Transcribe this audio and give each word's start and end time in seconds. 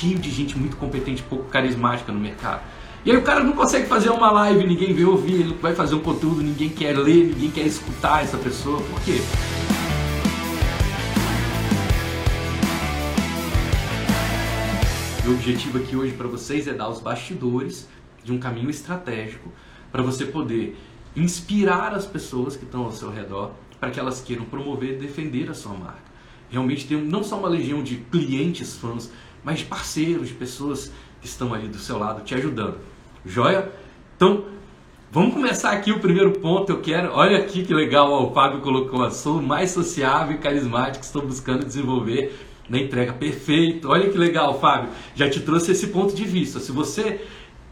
cheio 0.00 0.18
de 0.18 0.30
gente 0.30 0.58
muito 0.58 0.78
competente, 0.78 1.22
pouco 1.22 1.44
carismática 1.50 2.10
no 2.10 2.18
mercado. 2.18 2.62
E 3.04 3.10
aí 3.10 3.16
o 3.16 3.22
cara 3.22 3.44
não 3.44 3.52
consegue 3.52 3.86
fazer 3.86 4.08
uma 4.08 4.30
live, 4.30 4.66
ninguém 4.66 4.94
vê 4.94 5.04
ouvir, 5.04 5.34
ele 5.34 5.54
vai 5.54 5.74
fazer 5.74 5.94
um 5.94 6.00
conteúdo, 6.00 6.42
ninguém 6.42 6.70
quer 6.70 6.96
ler, 6.96 7.26
ninguém 7.26 7.50
quer 7.50 7.66
escutar 7.66 8.22
essa 8.22 8.38
pessoa. 8.38 8.80
Por 8.80 9.00
quê? 9.02 9.20
O 15.26 15.32
objetivo 15.32 15.78
aqui 15.78 15.94
hoje 15.94 16.14
para 16.14 16.26
vocês 16.26 16.66
é 16.66 16.72
dar 16.72 16.88
os 16.88 17.00
bastidores 17.00 17.86
de 18.24 18.32
um 18.32 18.38
caminho 18.38 18.70
estratégico 18.70 19.52
para 19.92 20.02
você 20.02 20.24
poder 20.24 20.78
inspirar 21.14 21.92
as 21.92 22.06
pessoas 22.06 22.56
que 22.56 22.64
estão 22.64 22.84
ao 22.84 22.92
seu 22.92 23.10
redor 23.10 23.52
para 23.78 23.90
que 23.90 24.00
elas 24.00 24.20
queiram 24.20 24.44
promover 24.46 24.94
e 24.94 24.96
defender 24.96 25.50
a 25.50 25.54
sua 25.54 25.74
marca. 25.74 26.10
Realmente 26.50 26.86
ter 26.86 26.96
não 26.96 27.22
só 27.22 27.38
uma 27.38 27.48
legião 27.48 27.82
de 27.82 27.96
clientes, 27.96 28.76
fãs, 28.76 29.10
mas 29.44 29.60
de 29.60 29.64
parceiros, 29.64 30.28
de 30.28 30.34
pessoas 30.34 30.92
que 31.20 31.26
estão 31.26 31.52
ali 31.52 31.68
do 31.68 31.78
seu 31.78 31.98
lado 31.98 32.22
te 32.22 32.34
ajudando. 32.34 32.78
Joia? 33.24 33.70
Então, 34.16 34.44
vamos 35.10 35.34
começar 35.34 35.72
aqui 35.72 35.92
o 35.92 36.00
primeiro 36.00 36.32
ponto. 36.32 36.70
Eu 36.70 36.80
quero, 36.80 37.12
olha 37.12 37.38
aqui 37.38 37.64
que 37.64 37.74
legal, 37.74 38.10
ó, 38.10 38.26
o 38.26 38.34
Fábio 38.34 38.60
colocou, 38.60 39.10
sou 39.10 39.40
mais 39.40 39.70
sociável 39.70 40.36
e 40.36 40.38
carismático, 40.38 41.04
estou 41.04 41.22
buscando 41.22 41.64
desenvolver 41.64 42.34
na 42.70 42.78
entrega. 42.78 43.12
Perfeito. 43.12 43.88
Olha 43.88 44.08
que 44.08 44.16
legal, 44.16 44.58
Fábio. 44.60 44.90
Já 45.14 45.28
te 45.28 45.40
trouxe 45.40 45.72
esse 45.72 45.88
ponto 45.88 46.14
de 46.14 46.24
vista. 46.24 46.60
Se 46.60 46.70
você 46.70 47.20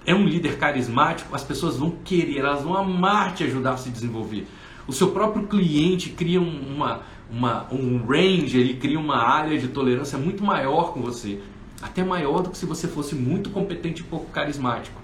é 0.05 0.15
um 0.15 0.25
líder 0.25 0.59
carismático, 0.59 1.35
as 1.35 1.45
pessoas 1.45 1.77
vão 1.77 1.91
querer, 2.05 2.39
elas 2.39 2.63
vão 2.63 2.77
amar 2.77 3.35
te 3.35 3.45
ajudar 3.45 3.75
a 3.75 3.77
se 3.77 3.91
desenvolver. 3.91 4.47
O 4.87 4.93
seu 4.93 5.11
próprio 5.11 5.47
cliente 5.47 6.11
cria 6.11 6.41
uma, 6.41 7.03
uma, 7.31 7.67
um 7.71 8.05
range, 8.07 8.59
ele 8.59 8.75
cria 8.75 8.99
uma 8.99 9.19
área 9.19 9.59
de 9.59 9.69
tolerância 9.69 10.19
muito 10.19 10.43
maior 10.43 10.93
com 10.93 11.03
você. 11.03 11.41
Até 11.81 12.03
maior 12.03 12.43
do 12.43 12.51
que 12.51 12.59
se 12.59 12.67
você 12.67 12.89
fosse 12.89 13.15
muito 13.15 13.51
competente 13.51 14.03
e 14.03 14.05
pouco 14.05 14.31
carismático. 14.31 15.01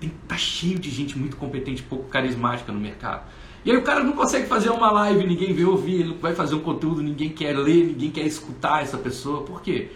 Tem, 0.00 0.10
tá 0.26 0.36
cheio 0.36 0.78
de 0.78 0.90
gente 0.90 1.18
muito 1.18 1.36
competente 1.36 1.82
e 1.82 1.84
pouco 1.84 2.08
carismática 2.08 2.72
no 2.72 2.80
mercado. 2.80 3.24
E 3.64 3.70
aí 3.70 3.76
o 3.76 3.82
cara 3.82 4.02
não 4.02 4.12
consegue 4.12 4.46
fazer 4.46 4.70
uma 4.70 4.90
live, 4.90 5.24
ninguém 5.26 5.52
vê 5.52 5.64
ouvir, 5.64 6.00
ele 6.00 6.14
vai 6.20 6.34
fazer 6.34 6.54
um 6.54 6.60
conteúdo, 6.60 7.02
ninguém 7.02 7.30
quer 7.30 7.56
ler, 7.56 7.86
ninguém 7.86 8.10
quer 8.10 8.26
escutar 8.26 8.82
essa 8.82 8.98
pessoa. 8.98 9.42
Por 9.42 9.62
quê? 9.62 9.90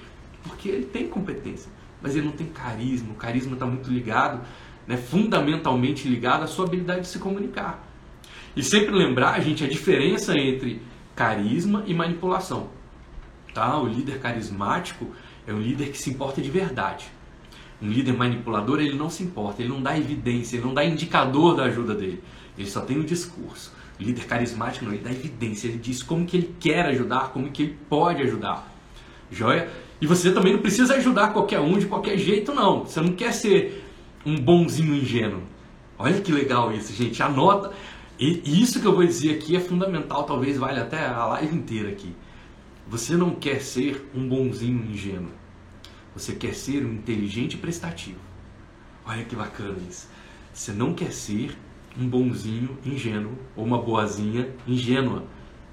Porque 0.45 0.69
ele 0.69 0.87
tem 0.87 1.09
competência 1.09 1.71
mas 2.01 2.15
ele 2.15 2.27
não 2.27 2.33
tem 2.33 2.47
carisma. 2.47 3.13
O 3.13 3.17
carisma 3.17 3.55
está 3.55 3.67
muito 3.67 3.91
ligado, 3.91 4.41
né, 4.87 4.97
fundamentalmente 4.97 6.09
ligado 6.09 6.45
à 6.45 6.47
sua 6.47 6.67
habilidade 6.67 7.03
de 7.03 7.09
se 7.09 7.19
comunicar. 7.19 7.85
E 8.55 8.63
sempre 8.63 8.95
lembrar, 8.95 9.41
gente, 9.41 9.65
a 9.65 9.69
diferença 9.69 10.33
entre 10.39 10.81
carisma 11.15 11.83
e 11.87 11.93
manipulação. 11.93 12.69
Tá? 13.53 13.79
O 13.79 13.87
líder 13.87 14.21
carismático 14.21 15.07
é 15.47 15.53
um 15.53 15.61
líder 15.61 15.91
que 15.91 15.99
se 15.99 16.11
importa 16.11 16.41
de 16.41 16.51
verdade. 16.51 17.07
Um 17.81 17.89
líder 17.89 18.13
manipulador, 18.13 18.81
ele 18.81 18.97
não 18.97 19.11
se 19.11 19.23
importa, 19.23 19.63
ele 19.63 19.69
não 19.69 19.83
dá 19.83 19.97
evidência, 19.97 20.57
ele 20.57 20.65
não 20.65 20.75
dá 20.75 20.85
indicador 20.85 21.55
da 21.55 21.65
ajuda 21.65 21.95
dele. 21.95 22.23
Ele 22.57 22.69
só 22.69 22.81
tem 22.81 22.99
o 22.99 23.05
discurso. 23.05 23.73
O 24.01 24.03
líder 24.03 24.25
carismático 24.25 24.85
não, 24.85 24.93
ele 24.93 25.03
dá 25.03 25.11
evidência, 25.11 25.69
ele 25.69 25.79
diz 25.79 26.03
como 26.03 26.27
que 26.27 26.37
ele 26.37 26.55
quer 26.59 26.87
ajudar, 26.87 27.31
como 27.33 27.51
que 27.51 27.63
ele 27.63 27.79
pode 27.89 28.23
ajudar. 28.23 28.73
Joia? 29.31 29.71
E 30.01 30.07
você 30.07 30.33
também 30.33 30.53
não 30.53 30.61
precisa 30.61 30.95
ajudar 30.95 31.33
qualquer 31.33 31.61
um 31.61 31.79
de 31.79 31.87
qualquer 31.87 32.19
jeito, 32.19 32.55
não. 32.55 32.85
Você 32.85 33.01
não 33.01 33.13
quer 33.13 33.33
ser 33.33 33.85
um 34.25 34.39
bonzinho 34.39 34.95
ingênuo. 34.95 35.43
Olha 35.99 36.21
que 36.21 36.31
legal 36.33 36.73
isso, 36.73 36.93
gente. 36.93 37.23
Anota. 37.23 37.73
E 38.19 38.63
isso 38.63 38.81
que 38.81 38.87
eu 38.87 38.95
vou 38.95 39.05
dizer 39.05 39.35
aqui 39.35 39.57
é 39.57 39.61
fundamental, 39.61 40.25
talvez 40.25 40.57
valha 40.57 40.83
até 40.83 41.07
a 41.07 41.27
live 41.27 41.55
inteira 41.55 41.91
aqui. 41.91 42.15
Você 42.89 43.17
não 43.17 43.35
quer 43.35 43.61
ser 43.61 44.09
um 44.15 44.29
bonzinho 44.29 44.89
ingênuo. 44.89 45.33
Você 46.15 46.35
quer 46.35 46.55
ser 46.55 46.85
um 46.87 46.93
inteligente 46.93 47.57
prestativo. 47.57 48.21
Olha 49.05 49.25
que 49.25 49.35
bacana 49.35 49.77
isso. 49.89 50.09
Você 50.55 50.73
não 50.73 50.95
quer 50.95 51.13
ser 51.13 51.57
um 51.99 52.09
bonzinho 52.09 52.79
ingênuo 52.87 53.37
ou 53.57 53.65
uma 53.65 53.83
boazinha 53.83 54.49
ingênua. 54.69 55.25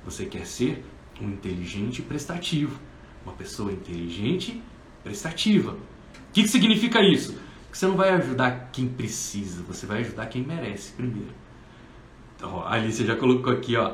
Você 0.03 0.25
quer 0.25 0.47
ser 0.47 0.83
um 1.21 1.29
inteligente 1.29 2.01
prestativo. 2.01 2.79
Uma 3.23 3.33
pessoa 3.33 3.71
inteligente, 3.71 4.61
prestativa. 5.03 5.73
O 5.73 6.33
que, 6.33 6.41
que 6.41 6.49
significa 6.49 7.01
isso? 7.01 7.37
Que 7.71 7.77
você 7.77 7.85
não 7.85 7.95
vai 7.95 8.09
ajudar 8.09 8.69
quem 8.71 8.87
precisa, 8.87 9.61
você 9.63 9.85
vai 9.85 9.99
ajudar 9.99 10.25
quem 10.25 10.43
merece 10.43 10.91
primeiro. 10.93 11.31
Então, 12.35 12.59
a 12.59 12.73
Alice 12.73 13.05
já 13.05 13.15
colocou 13.15 13.53
aqui, 13.53 13.75
ó. 13.75 13.93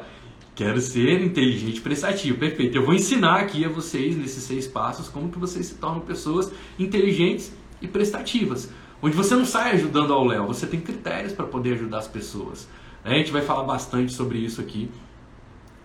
Quero 0.59 0.81
ser 0.81 1.21
inteligente 1.21 1.77
e 1.77 1.79
prestativo. 1.79 2.37
Perfeito. 2.37 2.75
Eu 2.75 2.85
vou 2.85 2.93
ensinar 2.93 3.39
aqui 3.39 3.63
a 3.63 3.69
vocês, 3.69 4.17
nesses 4.17 4.43
seis 4.43 4.67
passos, 4.67 5.07
como 5.07 5.31
que 5.31 5.39
vocês 5.39 5.67
se 5.67 5.75
tornam 5.75 6.01
pessoas 6.01 6.51
inteligentes 6.77 7.53
e 7.81 7.87
prestativas. 7.87 8.69
Onde 9.01 9.15
você 9.15 9.37
não 9.37 9.45
sai 9.45 9.71
ajudando 9.71 10.11
ao 10.11 10.25
Léo, 10.25 10.45
você 10.47 10.67
tem 10.67 10.81
critérios 10.81 11.31
para 11.31 11.45
poder 11.45 11.75
ajudar 11.75 11.99
as 11.99 12.09
pessoas. 12.09 12.67
A 13.05 13.11
gente 13.11 13.31
vai 13.31 13.41
falar 13.41 13.63
bastante 13.63 14.11
sobre 14.11 14.37
isso 14.39 14.59
aqui 14.59 14.91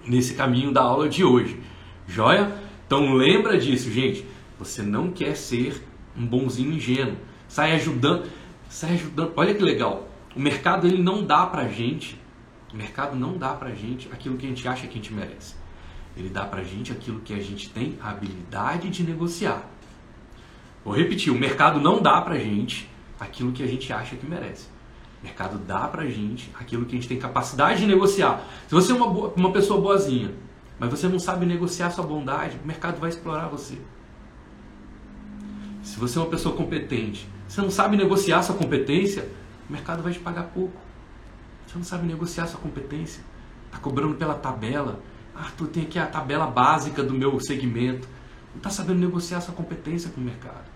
nesse 0.05 0.35
caminho 0.35 0.73
da 0.73 0.83
aula 0.83 1.09
de 1.09 1.23
hoje. 1.23 1.57
Joia? 2.09 2.53
Então 2.85 3.15
lembra 3.15 3.57
disso, 3.57 3.93
gente. 3.93 4.27
Você 4.59 4.83
não 4.83 5.09
quer 5.13 5.37
ser 5.37 5.85
um 6.19 6.27
bonzinho 6.27 6.73
ingênuo. 6.73 7.17
Sai 7.47 7.77
ajudando, 7.77 8.25
sai 8.69 8.95
ajudando. 8.95 9.35
Olha 9.37 9.55
que 9.55 9.63
legal. 9.63 10.09
O 10.35 10.41
mercado 10.41 10.89
ele 10.89 11.01
não 11.01 11.25
dá 11.25 11.47
pra 11.47 11.69
gente, 11.69 12.21
o 12.75 12.77
mercado 12.77 13.15
não 13.15 13.39
dá 13.39 13.55
pra 13.55 13.71
gente 13.71 14.09
aquilo 14.13 14.37
que 14.37 14.47
a 14.47 14.49
gente 14.49 14.67
acha 14.67 14.89
que 14.89 14.95
a 14.95 14.97
gente 14.97 15.15
merece. 15.15 15.55
Ele 16.17 16.29
dá 16.29 16.45
pra 16.45 16.65
gente 16.65 16.91
aquilo 16.91 17.21
que 17.21 17.33
a 17.33 17.41
gente 17.41 17.71
tem 17.71 17.97
a 18.03 18.11
habilidade 18.11 18.91
de 18.91 19.05
negociar. 19.05 19.63
Vou 20.85 20.93
repetir, 20.93 21.33
o 21.33 21.39
mercado 21.39 21.81
não 21.81 22.03
dá 22.03 22.21
pra 22.21 22.37
gente 22.37 22.91
aquilo 23.19 23.53
que 23.53 23.63
a 23.63 23.67
gente 23.67 23.93
acha 23.93 24.17
que 24.17 24.27
merece. 24.27 24.67
O 25.23 25.25
mercado 25.25 25.57
dá 25.57 25.87
pra 25.87 26.05
gente 26.07 26.51
aquilo 26.59 26.85
que 26.85 26.97
a 26.97 26.99
gente 26.99 27.07
tem 27.07 27.17
capacidade 27.17 27.81
de 27.81 27.87
negociar. 27.87 28.45
Se 28.67 28.75
você 28.75 28.91
é 28.91 28.95
uma, 28.97 29.09
boa, 29.09 29.33
uma 29.37 29.53
pessoa 29.53 29.81
boazinha, 29.81 30.35
mas 30.77 30.91
você 30.91 31.07
não 31.07 31.21
sabe 31.21 31.47
negociar 31.47 31.91
sua 31.93 32.05
bondade, 32.05 32.59
o 32.63 32.67
mercado 32.67 32.99
vai 32.99 33.09
explorar 33.09 33.47
você. 33.47 33.79
Se 35.81 35.97
você 36.01 36.19
é 36.19 36.23
uma 36.23 36.31
pessoa 36.31 36.57
competente, 36.57 37.29
você 37.47 37.61
não 37.61 37.71
sabe 37.71 37.97
negociar 37.97 38.43
sua 38.43 38.57
competência, 38.57 39.29
o 39.71 39.73
mercado 39.73 40.03
vai 40.03 40.13
te 40.13 40.19
pagar 40.19 40.43
pouco. 40.45 40.84
Você 41.75 41.79
não 41.79 41.85
sabe 41.85 42.07
negociar 42.07 42.47
sua 42.47 42.61
competência, 42.61 43.21
está 43.67 43.79
cobrando 43.79 44.15
pela 44.15 44.35
tabela. 44.35 45.03
Ah, 45.35 45.51
tu 45.57 45.67
tem 45.67 45.83
aqui 45.83 45.99
a 45.99 46.07
tabela 46.07 46.47
básica 46.47 47.03
do 47.03 47.13
meu 47.13 47.41
segmento. 47.41 48.07
Não 48.53 48.59
está 48.59 48.71
sabendo 48.71 49.01
negociar 49.01 49.41
sua 49.41 49.53
competência 49.53 50.09
com 50.11 50.21
o 50.21 50.25
mercado. 50.25 50.71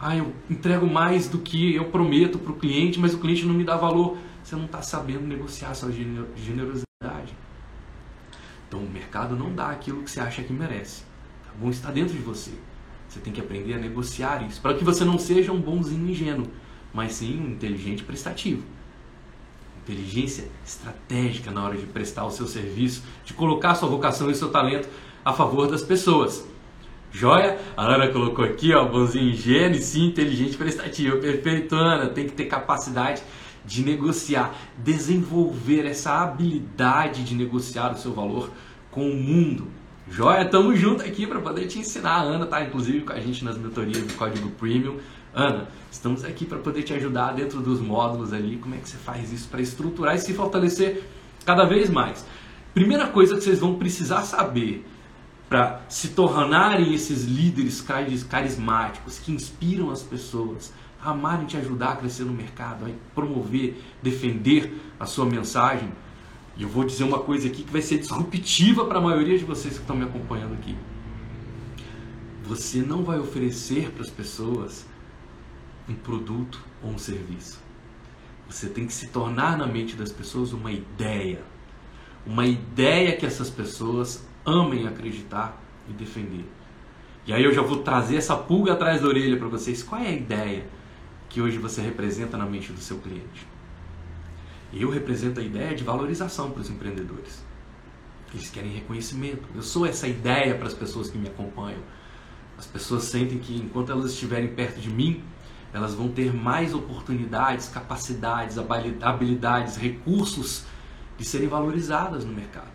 Ah, 0.00 0.16
eu 0.16 0.34
entrego 0.50 0.88
mais 0.88 1.28
do 1.28 1.38
que 1.38 1.76
eu 1.76 1.84
prometo 1.84 2.36
para 2.36 2.50
o 2.50 2.56
cliente, 2.56 2.98
mas 2.98 3.14
o 3.14 3.18
cliente 3.18 3.46
não 3.46 3.54
me 3.54 3.62
dá 3.62 3.76
valor. 3.76 4.18
Você 4.42 4.56
não 4.56 4.64
está 4.64 4.82
sabendo 4.82 5.24
negociar 5.24 5.72
sua 5.74 5.92
generosidade. 5.92 7.36
Então 8.66 8.80
o 8.80 8.90
mercado 8.90 9.36
não 9.36 9.54
dá 9.54 9.70
aquilo 9.70 10.02
que 10.02 10.10
você 10.10 10.18
acha 10.18 10.42
que 10.42 10.52
merece. 10.52 11.04
Tá 11.44 11.52
bom? 11.60 11.70
Está 11.70 11.92
dentro 11.92 12.12
de 12.12 12.22
você. 12.22 12.50
Você 13.08 13.20
tem 13.20 13.32
que 13.32 13.40
aprender 13.40 13.74
a 13.74 13.78
negociar 13.78 14.44
isso. 14.48 14.60
Para 14.60 14.74
que 14.74 14.82
você 14.82 15.04
não 15.04 15.16
seja 15.16 15.52
um 15.52 15.60
bonzinho 15.60 16.10
ingênuo, 16.10 16.48
mas 16.92 17.12
sim 17.12 17.40
um 17.40 17.52
inteligente 17.52 18.02
prestativo. 18.02 18.64
Inteligência 19.86 20.48
estratégica 20.66 21.52
na 21.52 21.64
hora 21.64 21.76
de 21.76 21.86
prestar 21.86 22.26
o 22.26 22.30
seu 22.32 22.48
serviço, 22.48 23.04
de 23.24 23.32
colocar 23.32 23.76
sua 23.76 23.88
vocação 23.88 24.28
e 24.28 24.34
seu 24.34 24.48
talento 24.48 24.88
a 25.24 25.32
favor 25.32 25.70
das 25.70 25.80
pessoas. 25.80 26.44
Joia? 27.12 27.56
A 27.76 27.84
Ana 27.84 28.08
colocou 28.08 28.44
aqui, 28.44 28.74
ó, 28.74 28.84
bonzinho 28.84 29.30
ingênuo 29.30 29.76
e 29.76 29.80
sim 29.80 30.06
inteligente 30.06 30.56
prestativo. 30.56 31.18
Perfeito, 31.18 31.76
Ana. 31.76 32.08
Tem 32.08 32.26
que 32.26 32.32
ter 32.32 32.46
capacidade 32.46 33.22
de 33.64 33.84
negociar, 33.84 34.56
desenvolver 34.76 35.86
essa 35.86 36.20
habilidade 36.20 37.22
de 37.22 37.36
negociar 37.36 37.92
o 37.92 37.96
seu 37.96 38.12
valor 38.12 38.50
com 38.90 39.08
o 39.08 39.14
mundo. 39.14 39.68
Joia, 40.10 40.44
tamo 40.44 40.74
junto 40.74 41.04
aqui 41.04 41.28
para 41.28 41.40
poder 41.40 41.66
te 41.66 41.78
ensinar. 41.78 42.16
A 42.16 42.22
Ana 42.22 42.46
tá 42.46 42.60
inclusive 42.60 43.02
com 43.02 43.12
a 43.12 43.20
gente 43.20 43.44
nas 43.44 43.56
mentorias 43.56 44.02
do 44.02 44.14
Código 44.14 44.50
Premium. 44.50 44.96
Ana, 45.38 45.68
estamos 45.92 46.24
aqui 46.24 46.46
para 46.46 46.56
poder 46.56 46.82
te 46.82 46.94
ajudar 46.94 47.32
dentro 47.32 47.60
dos 47.60 47.78
módulos 47.78 48.32
ali, 48.32 48.56
como 48.56 48.74
é 48.74 48.78
que 48.78 48.88
você 48.88 48.96
faz 48.96 49.30
isso 49.30 49.46
para 49.50 49.60
estruturar 49.60 50.14
e 50.16 50.18
se 50.18 50.32
fortalecer 50.32 51.04
cada 51.44 51.66
vez 51.66 51.90
mais. 51.90 52.24
Primeira 52.72 53.08
coisa 53.08 53.34
que 53.34 53.44
vocês 53.44 53.58
vão 53.58 53.74
precisar 53.74 54.22
saber 54.22 54.86
para 55.46 55.82
se 55.90 56.08
tornarem 56.08 56.94
esses 56.94 57.26
líderes 57.26 57.84
carismáticos 58.30 59.18
que 59.18 59.30
inspiram 59.30 59.90
as 59.90 60.02
pessoas, 60.02 60.72
amar 61.04 61.42
e 61.42 61.46
te 61.46 61.58
ajudar 61.58 61.90
a 61.90 61.96
crescer 61.96 62.24
no 62.24 62.32
mercado, 62.32 62.86
a 62.86 62.88
promover, 63.14 63.78
defender 64.02 64.74
a 64.98 65.04
sua 65.04 65.26
mensagem. 65.26 65.92
E 66.56 66.62
eu 66.62 66.68
vou 66.70 66.82
dizer 66.82 67.04
uma 67.04 67.18
coisa 67.18 67.46
aqui 67.46 67.62
que 67.62 67.70
vai 67.70 67.82
ser 67.82 67.98
disruptiva 67.98 68.86
para 68.86 68.96
a 68.96 69.02
maioria 69.02 69.36
de 69.36 69.44
vocês 69.44 69.74
que 69.74 69.80
estão 69.80 69.96
me 69.96 70.04
acompanhando 70.04 70.54
aqui. 70.54 70.74
Você 72.44 72.78
não 72.78 73.04
vai 73.04 73.18
oferecer 73.18 73.90
para 73.90 74.00
as 74.00 74.10
pessoas 74.10 74.86
um 75.88 75.94
produto 75.94 76.60
ou 76.82 76.90
um 76.90 76.98
serviço. 76.98 77.60
Você 78.48 78.68
tem 78.68 78.86
que 78.86 78.92
se 78.92 79.08
tornar 79.08 79.56
na 79.56 79.66
mente 79.66 79.96
das 79.96 80.12
pessoas 80.12 80.52
uma 80.52 80.70
ideia. 80.70 81.42
Uma 82.24 82.46
ideia 82.46 83.16
que 83.16 83.26
essas 83.26 83.50
pessoas 83.50 84.24
amem 84.44 84.86
acreditar 84.86 85.60
e 85.88 85.92
defender. 85.92 86.44
E 87.26 87.32
aí 87.32 87.42
eu 87.42 87.52
já 87.52 87.62
vou 87.62 87.82
trazer 87.82 88.16
essa 88.16 88.36
pulga 88.36 88.72
atrás 88.72 89.00
da 89.00 89.08
orelha 89.08 89.36
para 89.36 89.48
vocês. 89.48 89.82
Qual 89.82 90.00
é 90.00 90.08
a 90.08 90.12
ideia 90.12 90.64
que 91.28 91.40
hoje 91.40 91.58
você 91.58 91.80
representa 91.80 92.36
na 92.36 92.46
mente 92.46 92.72
do 92.72 92.80
seu 92.80 92.98
cliente? 92.98 93.46
Eu 94.72 94.90
represento 94.90 95.40
a 95.40 95.42
ideia 95.42 95.74
de 95.74 95.82
valorização 95.82 96.50
para 96.50 96.60
os 96.60 96.70
empreendedores. 96.70 97.44
Eles 98.32 98.50
querem 98.50 98.70
reconhecimento. 98.70 99.42
Eu 99.54 99.62
sou 99.62 99.86
essa 99.86 100.06
ideia 100.06 100.54
para 100.54 100.66
as 100.66 100.74
pessoas 100.74 101.10
que 101.10 101.18
me 101.18 101.28
acompanham. 101.28 101.80
As 102.58 102.66
pessoas 102.66 103.04
sentem 103.04 103.38
que 103.38 103.56
enquanto 103.56 103.90
elas 103.90 104.12
estiverem 104.12 104.48
perto 104.48 104.80
de 104.80 104.90
mim, 104.90 105.22
elas 105.72 105.94
vão 105.94 106.08
ter 106.08 106.32
mais 106.34 106.74
oportunidades, 106.74 107.68
capacidades, 107.68 108.56
habilidades, 109.02 109.76
recursos 109.76 110.64
de 111.18 111.24
serem 111.24 111.48
valorizadas 111.48 112.24
no 112.24 112.32
mercado, 112.32 112.70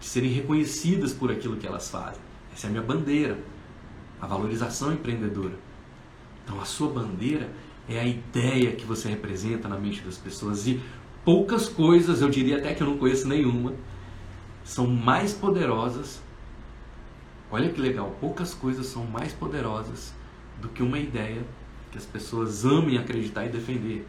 de 0.00 0.06
serem 0.06 0.30
reconhecidas 0.30 1.12
por 1.12 1.30
aquilo 1.30 1.56
que 1.56 1.66
elas 1.66 1.90
fazem. 1.90 2.20
Essa 2.52 2.66
é 2.66 2.68
a 2.68 2.70
minha 2.70 2.82
bandeira, 2.82 3.38
a 4.20 4.26
valorização 4.26 4.92
empreendedora. 4.92 5.58
Então, 6.44 6.60
a 6.60 6.64
sua 6.64 6.90
bandeira 6.90 7.50
é 7.88 7.98
a 7.98 8.04
ideia 8.04 8.72
que 8.72 8.84
você 8.84 9.08
representa 9.08 9.68
na 9.68 9.76
mente 9.76 10.00
das 10.02 10.16
pessoas 10.18 10.66
e 10.66 10.80
poucas 11.24 11.68
coisas, 11.68 12.20
eu 12.20 12.28
diria 12.28 12.58
até 12.58 12.74
que 12.74 12.82
eu 12.82 12.86
não 12.86 12.98
conheço 12.98 13.28
nenhuma, 13.28 13.74
são 14.64 14.86
mais 14.86 15.32
poderosas. 15.32 16.22
Olha 17.50 17.70
que 17.70 17.80
legal, 17.80 18.16
poucas 18.20 18.54
coisas 18.54 18.86
são 18.86 19.04
mais 19.04 19.32
poderosas 19.32 20.14
do 20.60 20.68
que 20.68 20.82
uma 20.82 20.98
ideia 20.98 21.44
que 21.92 21.98
as 21.98 22.06
pessoas 22.06 22.64
amem 22.64 22.96
acreditar 22.96 23.44
e 23.44 23.50
defender. 23.50 24.06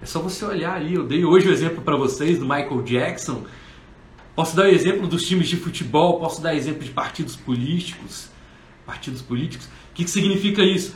É 0.00 0.06
só 0.06 0.20
você 0.20 0.44
olhar 0.44 0.76
ali. 0.76 0.94
Eu 0.94 1.04
dei 1.04 1.24
hoje 1.24 1.48
o 1.48 1.52
exemplo 1.52 1.82
para 1.82 1.96
vocês 1.96 2.38
do 2.38 2.44
Michael 2.44 2.82
Jackson. 2.82 3.44
Posso 4.34 4.56
dar 4.56 4.66
o 4.66 4.68
exemplo 4.68 5.08
dos 5.08 5.26
times 5.26 5.48
de 5.48 5.56
futebol, 5.56 6.20
posso 6.20 6.40
dar 6.40 6.54
exemplo 6.54 6.84
de 6.84 6.90
partidos 6.90 7.34
políticos. 7.34 8.30
Partidos 8.86 9.20
políticos. 9.20 9.66
O 9.66 9.94
que, 9.94 10.04
que 10.04 10.10
significa 10.10 10.62
isso? 10.62 10.94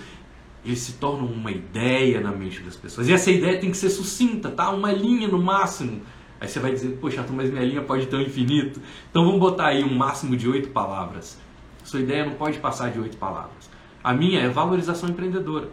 Eles 0.64 0.78
se 0.78 0.93
tornam 0.94 1.26
uma 1.26 1.50
ideia 1.50 2.20
na 2.20 2.31
mente 2.31 2.61
das 2.61 2.76
pessoas. 2.76 3.08
E 3.08 3.12
essa 3.12 3.31
ideia 3.31 3.58
tem 3.58 3.70
que 3.70 3.76
ser 3.76 3.90
sucinta, 3.90 4.50
tá? 4.50 4.70
Uma 4.70 4.93
linha 4.93 5.28
no 5.28 5.43
máximo. 5.43 6.00
Aí 6.40 6.49
você 6.49 6.61
vai 6.61 6.72
dizer, 6.72 6.96
poxa, 7.00 7.26
mas 7.31 7.50
minha 7.50 7.64
linha 7.64 7.82
pode 7.82 8.06
ter 8.06 8.16
um 8.16 8.22
infinito. 8.22 8.81
Então 9.11 9.25
vamos 9.25 9.40
botar 9.40 9.66
aí 9.66 9.82
um 9.82 9.94
máximo 9.94 10.37
de 10.37 10.49
oito 10.49 10.70
palavras. 10.70 11.38
Sua 11.82 12.00
ideia 12.00 12.25
não 12.25 12.34
pode 12.34 12.58
passar 12.58 12.90
de 12.90 13.00
oito 13.00 13.16
palavras. 13.16 13.69
A 14.02 14.14
minha 14.14 14.40
é 14.40 14.49
valorização 14.49 15.08
empreendedora. 15.08 15.69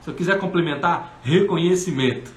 Se 0.00 0.08
eu 0.08 0.14
quiser 0.14 0.38
complementar, 0.38 1.20
reconhecimento. 1.22 2.32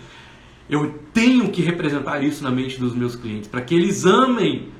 Eu 0.69 0.99
tenho 1.13 1.49
que 1.49 1.61
representar 1.61 2.21
isso 2.21 2.43
na 2.43 2.51
mente 2.51 2.77
dos 2.77 2.93
meus 2.93 3.15
clientes 3.15 3.47
para 3.47 3.61
que 3.61 3.73
eles 3.73 4.05
amem 4.05 4.73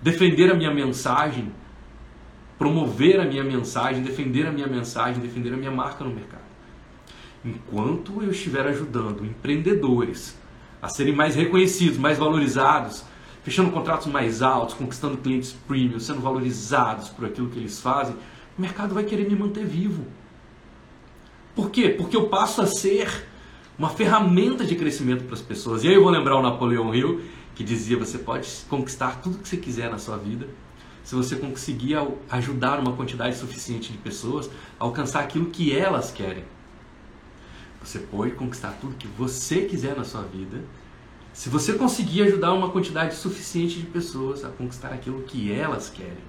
defender 0.00 0.50
a 0.50 0.54
minha 0.54 0.72
mensagem, 0.72 1.52
promover 2.58 3.20
a 3.20 3.24
minha 3.26 3.44
mensagem, 3.44 4.02
defender 4.02 4.46
a 4.46 4.50
minha 4.50 4.66
mensagem, 4.66 5.20
defender 5.20 5.52
a 5.52 5.58
minha 5.58 5.70
marca 5.70 6.02
no 6.02 6.10
mercado. 6.10 6.48
Enquanto 7.44 8.22
eu 8.22 8.30
estiver 8.30 8.66
ajudando 8.66 9.26
empreendedores 9.26 10.38
a 10.80 10.88
serem 10.88 11.14
mais 11.14 11.34
reconhecidos, 11.34 11.98
mais 11.98 12.16
valorizados, 12.16 13.04
fechando 13.42 13.70
contratos 13.70 14.06
mais 14.06 14.40
altos, 14.40 14.74
conquistando 14.74 15.18
clientes 15.18 15.52
premium, 15.66 16.00
sendo 16.00 16.20
valorizados 16.20 17.10
por 17.10 17.26
aquilo 17.26 17.50
que 17.50 17.58
eles 17.58 17.78
fazem, 17.78 18.16
o 18.56 18.60
mercado 18.60 18.94
vai 18.94 19.04
querer 19.04 19.28
me 19.28 19.36
manter 19.36 19.66
vivo. 19.66 20.06
Por 21.58 21.72
quê? 21.72 21.88
Porque 21.88 22.16
eu 22.16 22.28
passo 22.28 22.62
a 22.62 22.66
ser 22.68 23.26
uma 23.76 23.88
ferramenta 23.88 24.64
de 24.64 24.76
crescimento 24.76 25.24
para 25.24 25.34
as 25.34 25.42
pessoas. 25.42 25.82
E 25.82 25.88
aí 25.88 25.94
eu 25.94 26.04
vou 26.04 26.10
lembrar 26.12 26.36
o 26.36 26.40
Napoleão 26.40 26.94
Hill, 26.94 27.20
que 27.52 27.64
dizia: 27.64 27.98
você 27.98 28.16
pode 28.16 28.48
conquistar 28.68 29.20
tudo 29.20 29.38
que 29.38 29.48
você 29.48 29.56
quiser 29.56 29.90
na 29.90 29.98
sua 29.98 30.16
vida, 30.16 30.46
se 31.02 31.16
você 31.16 31.34
conseguir 31.34 31.96
ajudar 32.30 32.78
uma 32.78 32.92
quantidade 32.92 33.36
suficiente 33.36 33.90
de 33.90 33.98
pessoas 33.98 34.48
a 34.78 34.84
alcançar 34.84 35.18
aquilo 35.18 35.46
que 35.46 35.76
elas 35.76 36.12
querem. 36.12 36.44
Você 37.82 37.98
pode 37.98 38.34
conquistar 38.34 38.78
tudo 38.80 38.94
que 38.94 39.08
você 39.08 39.62
quiser 39.62 39.96
na 39.96 40.04
sua 40.04 40.22
vida, 40.22 40.62
se 41.32 41.48
você 41.48 41.72
conseguir 41.72 42.22
ajudar 42.22 42.52
uma 42.52 42.70
quantidade 42.70 43.16
suficiente 43.16 43.80
de 43.80 43.86
pessoas 43.86 44.44
a 44.44 44.48
conquistar 44.48 44.90
aquilo 44.90 45.24
que 45.24 45.52
elas 45.52 45.90
querem. 45.90 46.22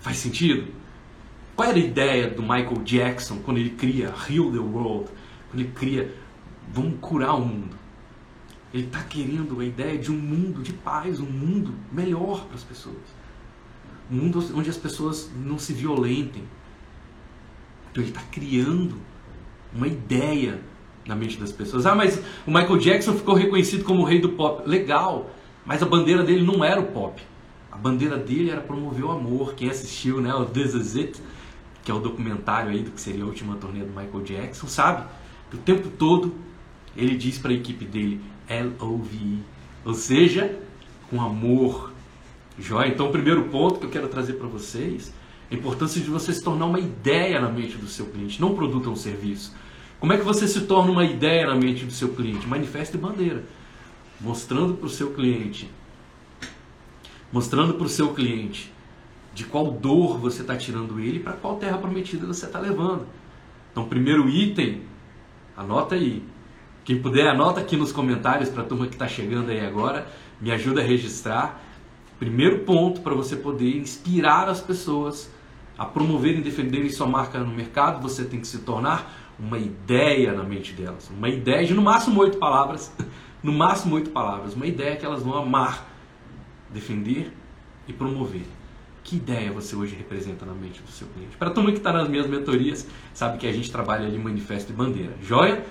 Faz 0.00 0.16
sentido? 0.16 0.72
Qual 1.54 1.68
era 1.68 1.76
a 1.76 1.80
ideia 1.80 2.28
do 2.28 2.42
Michael 2.42 2.82
Jackson 2.84 3.38
quando 3.44 3.58
ele 3.58 3.70
cria 3.70 4.06
Heal 4.06 4.50
the 4.50 4.58
World? 4.58 5.10
Quando 5.50 5.60
ele 5.60 5.70
cria 5.74 6.22
Vamos 6.72 6.94
curar 7.00 7.34
o 7.34 7.44
mundo. 7.44 7.76
Ele 8.72 8.84
está 8.84 9.02
querendo 9.02 9.60
a 9.60 9.64
ideia 9.64 9.98
de 9.98 10.10
um 10.10 10.16
mundo 10.16 10.62
de 10.62 10.72
paz, 10.72 11.20
um 11.20 11.26
mundo 11.26 11.74
melhor 11.92 12.46
para 12.46 12.54
as 12.54 12.64
pessoas. 12.64 12.96
Um 14.10 14.16
mundo 14.16 14.42
onde 14.54 14.70
as 14.70 14.78
pessoas 14.78 15.30
não 15.36 15.58
se 15.58 15.74
violentem. 15.74 16.44
Então 17.90 18.02
ele 18.02 18.10
está 18.10 18.22
criando 18.30 18.96
uma 19.74 19.86
ideia 19.86 20.60
na 21.06 21.14
mente 21.14 21.38
das 21.38 21.52
pessoas. 21.52 21.84
Ah, 21.84 21.94
mas 21.94 22.22
o 22.46 22.50
Michael 22.50 22.78
Jackson 22.78 23.12
ficou 23.12 23.34
reconhecido 23.34 23.84
como 23.84 24.00
o 24.00 24.04
rei 24.04 24.18
do 24.18 24.30
pop. 24.30 24.66
Legal, 24.66 25.30
mas 25.66 25.82
a 25.82 25.86
bandeira 25.86 26.24
dele 26.24 26.42
não 26.42 26.64
era 26.64 26.80
o 26.80 26.86
pop. 26.86 27.22
A 27.70 27.76
bandeira 27.76 28.16
dele 28.16 28.50
era 28.50 28.62
promover 28.62 29.04
o 29.04 29.10
amor. 29.10 29.54
Quem 29.54 29.68
assistiu, 29.68 30.22
né, 30.22 30.32
o 30.32 30.46
This 30.46 30.72
Is 30.72 30.96
It, 30.96 31.22
que 31.84 31.90
é 31.90 31.94
o 31.94 31.98
documentário 31.98 32.70
aí 32.70 32.82
do 32.82 32.90
que 32.90 33.00
seria 33.00 33.24
a 33.24 33.26
última 33.26 33.56
turnê 33.56 33.80
do 33.80 33.88
Michael 33.88 34.22
Jackson, 34.22 34.66
sabe? 34.66 35.06
O 35.52 35.56
tempo 35.58 35.88
todo 35.90 36.34
ele 36.96 37.16
diz 37.16 37.38
para 37.38 37.50
a 37.50 37.54
equipe 37.54 37.84
dele 37.84 38.20
L-O-V-E, 38.48 39.38
ou 39.84 39.94
seja, 39.94 40.58
com 41.10 41.20
amor. 41.20 41.92
Joia? 42.58 42.88
Então, 42.88 43.08
o 43.08 43.12
primeiro 43.12 43.44
ponto 43.44 43.80
que 43.80 43.86
eu 43.86 43.90
quero 43.90 44.08
trazer 44.08 44.34
para 44.34 44.46
vocês 44.46 45.12
é 45.50 45.54
a 45.54 45.58
importância 45.58 46.00
de 46.00 46.08
você 46.08 46.32
se 46.32 46.42
tornar 46.42 46.66
uma 46.66 46.78
ideia 46.78 47.40
na 47.40 47.48
mente 47.48 47.76
do 47.76 47.86
seu 47.86 48.06
cliente, 48.06 48.40
não 48.40 48.52
um 48.52 48.54
produto 48.54 48.86
ou 48.86 48.92
um 48.92 48.96
serviço. 48.96 49.54
Como 49.98 50.12
é 50.12 50.18
que 50.18 50.24
você 50.24 50.46
se 50.48 50.62
torna 50.62 50.90
uma 50.90 51.04
ideia 51.04 51.46
na 51.46 51.54
mente 51.54 51.84
do 51.84 51.92
seu 51.92 52.08
cliente? 52.08 52.46
Manifeste 52.46 52.98
bandeira, 52.98 53.44
mostrando 54.20 54.74
para 54.74 54.86
o 54.86 54.90
seu 54.90 55.12
cliente, 55.12 55.70
mostrando 57.32 57.74
para 57.74 57.86
o 57.86 57.88
seu 57.88 58.12
cliente 58.12 58.72
de 59.34 59.44
qual 59.44 59.70
dor 59.70 60.18
você 60.18 60.42
está 60.42 60.56
tirando 60.56 61.00
ele 61.00 61.20
para 61.20 61.32
qual 61.32 61.56
terra 61.56 61.78
prometida 61.78 62.26
você 62.26 62.46
está 62.46 62.58
levando. 62.58 63.06
Então, 63.70 63.88
primeiro 63.88 64.28
item, 64.28 64.82
anota 65.56 65.94
aí. 65.94 66.22
Quem 66.84 67.00
puder, 67.00 67.28
anota 67.28 67.60
aqui 67.60 67.76
nos 67.76 67.92
comentários 67.92 68.48
para 68.48 68.62
a 68.62 68.66
turma 68.66 68.86
que 68.86 68.94
está 68.94 69.08
chegando 69.08 69.50
aí 69.50 69.64
agora, 69.64 70.06
me 70.40 70.50
ajuda 70.50 70.80
a 70.80 70.84
registrar. 70.84 71.62
Primeiro 72.18 72.60
ponto 72.60 73.00
para 73.00 73.14
você 73.14 73.36
poder 73.36 73.76
inspirar 73.76 74.48
as 74.48 74.60
pessoas 74.60 75.30
a 75.78 75.86
promoverem 75.86 76.40
e 76.40 76.42
defenderem 76.42 76.90
sua 76.90 77.06
marca 77.06 77.38
no 77.38 77.52
mercado, 77.52 78.02
você 78.02 78.24
tem 78.24 78.40
que 78.40 78.46
se 78.46 78.58
tornar 78.58 79.32
uma 79.38 79.58
ideia 79.58 80.32
na 80.32 80.42
mente 80.42 80.72
delas. 80.72 81.10
Uma 81.10 81.28
ideia 81.28 81.66
de 81.66 81.72
no 81.72 81.82
máximo 81.82 82.20
oito 82.20 82.38
palavras, 82.38 82.92
no 83.42 83.52
máximo 83.52 83.94
oito 83.94 84.10
palavras, 84.10 84.54
uma 84.54 84.66
ideia 84.66 84.96
que 84.96 85.04
elas 85.04 85.22
vão 85.22 85.36
amar, 85.36 85.88
defender 86.70 87.32
e 87.88 87.92
promover. 87.92 88.44
Que 89.12 89.18
ideia 89.18 89.52
você 89.52 89.76
hoje 89.76 89.94
representa 89.94 90.46
na 90.46 90.54
mente 90.54 90.80
do 90.80 90.90
seu 90.90 91.06
cliente? 91.08 91.36
Para 91.36 91.50
todo 91.50 91.64
mundo 91.64 91.74
que 91.74 91.80
está 91.80 91.92
nas 91.92 92.08
minhas 92.08 92.26
mentorias, 92.26 92.88
sabe 93.12 93.36
que 93.36 93.46
a 93.46 93.52
gente 93.52 93.70
trabalha 93.70 94.06
ali 94.06 94.18
manifesto 94.18 94.72
e 94.72 94.74
bandeira. 94.74 95.12
Joia? 95.20 95.66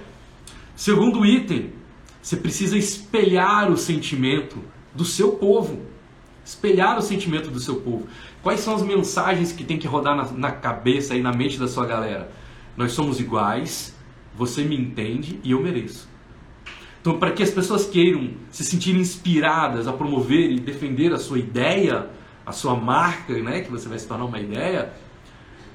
Segundo 0.76 1.26
item, 1.26 1.74
você 2.22 2.38
precisa 2.38 2.78
espelhar 2.78 3.72
o 3.72 3.76
sentimento 3.76 4.60
do 4.94 5.04
seu 5.04 5.32
povo. 5.32 5.82
Espelhar 6.46 7.00
o 7.00 7.02
sentimento 7.02 7.50
do 7.50 7.60
seu 7.60 7.78
povo. 7.78 8.06
Quais 8.44 8.60
são 8.60 8.76
as 8.76 8.84
mensagens 8.84 9.52
que 9.52 9.64
tem 9.64 9.80
que 9.80 9.88
rodar 9.88 10.16
na, 10.16 10.32
na 10.34 10.52
cabeça 10.52 11.16
e 11.16 11.22
na 11.24 11.34
mente 11.34 11.58
da 11.58 11.68
sua 11.68 11.88
galera? 11.88 12.32
Nós 12.78 12.92
somos 12.92 13.20
iguais, 13.20 13.96
você 14.36 14.64
me 14.64 14.78
entende 14.78 15.40
e 15.44 15.50
eu 15.50 15.64
mereço. 15.64 16.08
Então, 17.02 17.18
para 17.18 17.32
que 17.32 17.42
as 17.42 17.50
pessoas 17.50 17.88
queiram 17.88 18.36
se 18.52 18.64
sentirem 18.64 19.02
inspiradas 19.02 19.88
a 19.88 19.94
promover 19.94 20.52
e 20.52 20.60
defender 20.60 21.12
a 21.12 21.18
sua 21.18 21.40
ideia, 21.40 22.21
a 22.46 22.52
sua 22.52 22.76
marca, 22.76 23.34
né, 23.42 23.62
que 23.62 23.72
você 23.72 23.88
vai 23.88 24.00
se 24.00 24.08
tornar 24.08 24.26
uma 24.26 24.40
ideia, 24.40 24.92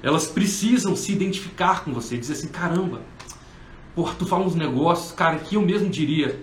elas 0.01 0.27
precisam 0.27 0.95
se 0.95 1.11
identificar 1.11 1.83
com 1.83 1.93
você, 1.93 2.17
dizer 2.17 2.33
assim, 2.33 2.47
caramba, 2.47 3.01
porra, 3.95 4.13
tu 4.17 4.25
fala 4.25 4.45
uns 4.45 4.55
negócios, 4.55 5.11
cara, 5.11 5.37
que 5.37 5.55
eu 5.55 5.61
mesmo 5.61 5.89
diria. 5.89 6.39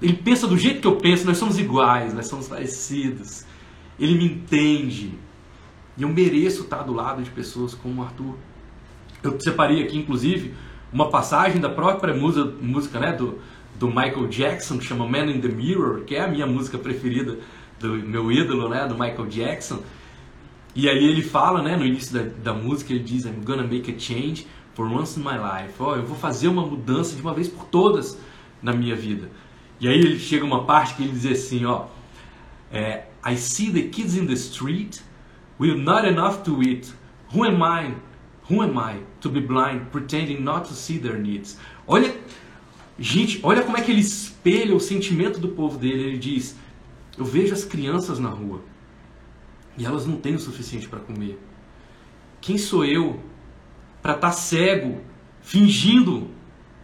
Ele 0.00 0.14
pensa 0.14 0.46
do 0.46 0.56
jeito 0.58 0.80
que 0.80 0.86
eu 0.86 0.96
penso, 0.96 1.26
nós 1.26 1.38
somos 1.38 1.58
iguais, 1.58 2.12
nós 2.12 2.26
somos 2.26 2.48
parecidos. 2.48 3.44
Ele 3.98 4.14
me 4.14 4.24
entende. 4.26 5.14
E 5.96 6.02
eu 6.02 6.08
mereço 6.08 6.62
estar 6.62 6.82
do 6.82 6.92
lado 6.92 7.22
de 7.22 7.30
pessoas 7.30 7.74
como 7.74 8.00
o 8.00 8.04
Arthur. 8.04 8.36
Eu 9.22 9.38
separei 9.40 9.82
aqui, 9.82 9.96
inclusive, 9.96 10.54
uma 10.92 11.08
passagem 11.08 11.60
da 11.60 11.68
própria 11.68 12.14
música, 12.14 12.52
música 12.60 12.98
né, 12.98 13.12
do, 13.12 13.38
do 13.78 13.88
Michael 13.88 14.26
Jackson, 14.28 14.78
que 14.78 14.84
chama 14.84 15.06
Man 15.06 15.30
in 15.30 15.40
the 15.40 15.48
Mirror, 15.48 16.04
que 16.04 16.14
é 16.14 16.20
a 16.20 16.28
minha 16.28 16.46
música 16.46 16.76
preferida 16.76 17.38
do 17.82 17.94
meu 17.96 18.32
ídolo, 18.32 18.68
né, 18.68 18.86
do 18.86 18.94
Michael 18.94 19.26
Jackson. 19.26 19.82
E 20.74 20.88
aí 20.88 21.04
ele 21.04 21.22
fala, 21.22 21.60
né, 21.60 21.76
no 21.76 21.84
início 21.84 22.14
da, 22.14 22.52
da 22.52 22.58
música, 22.58 22.92
ele 22.92 23.02
diz, 23.02 23.26
I'm 23.26 23.44
gonna 23.44 23.64
make 23.64 23.92
a 23.92 23.98
change 23.98 24.46
for 24.74 24.86
once 24.86 25.20
in 25.20 25.22
my 25.22 25.36
life. 25.36 25.74
Oh, 25.78 25.94
eu 25.94 26.02
vou 26.02 26.16
fazer 26.16 26.48
uma 26.48 26.64
mudança 26.64 27.14
de 27.14 27.20
uma 27.20 27.34
vez 27.34 27.48
por 27.48 27.64
todas 27.66 28.18
na 28.62 28.72
minha 28.72 28.96
vida. 28.96 29.28
E 29.78 29.88
aí 29.88 29.98
ele 29.98 30.18
chega 30.18 30.44
uma 30.44 30.64
parte 30.64 30.94
que 30.94 31.02
ele 31.02 31.12
diz 31.12 31.26
assim, 31.26 31.66
ó, 31.66 31.86
é, 32.72 33.04
I 33.26 33.36
see 33.36 33.70
the 33.70 33.82
kids 33.82 34.16
in 34.16 34.26
the 34.26 34.32
street 34.32 35.00
with 35.60 35.74
not 35.76 36.06
enough 36.06 36.42
to 36.44 36.62
eat, 36.62 36.92
Who 37.32 37.44
am 37.44 37.62
I? 37.62 37.94
Who 38.50 38.62
am 38.62 38.78
I 38.78 39.00
to 39.22 39.30
be 39.30 39.40
blind, 39.40 39.90
pretending 39.90 40.44
not 40.44 40.68
to 40.68 40.74
see 40.74 40.98
their 40.98 41.18
needs? 41.18 41.58
Olha, 41.86 42.14
gente, 42.98 43.40
olha 43.42 43.62
como 43.62 43.78
é 43.78 43.80
que 43.80 43.90
ele 43.90 44.00
espelha 44.00 44.76
o 44.76 44.80
sentimento 44.80 45.40
do 45.40 45.48
povo 45.48 45.78
dele. 45.78 46.02
Ele 46.02 46.18
diz: 46.18 46.56
Eu 47.16 47.24
vejo 47.24 47.52
as 47.52 47.64
crianças 47.64 48.18
na 48.18 48.28
rua 48.28 48.62
e 49.76 49.84
elas 49.84 50.06
não 50.06 50.16
têm 50.16 50.34
o 50.34 50.38
suficiente 50.38 50.88
para 50.88 51.00
comer. 51.00 51.38
Quem 52.40 52.58
sou 52.58 52.84
eu 52.84 53.20
para 54.00 54.14
estar 54.14 54.28
tá 54.28 54.32
cego, 54.32 55.00
fingindo 55.40 56.28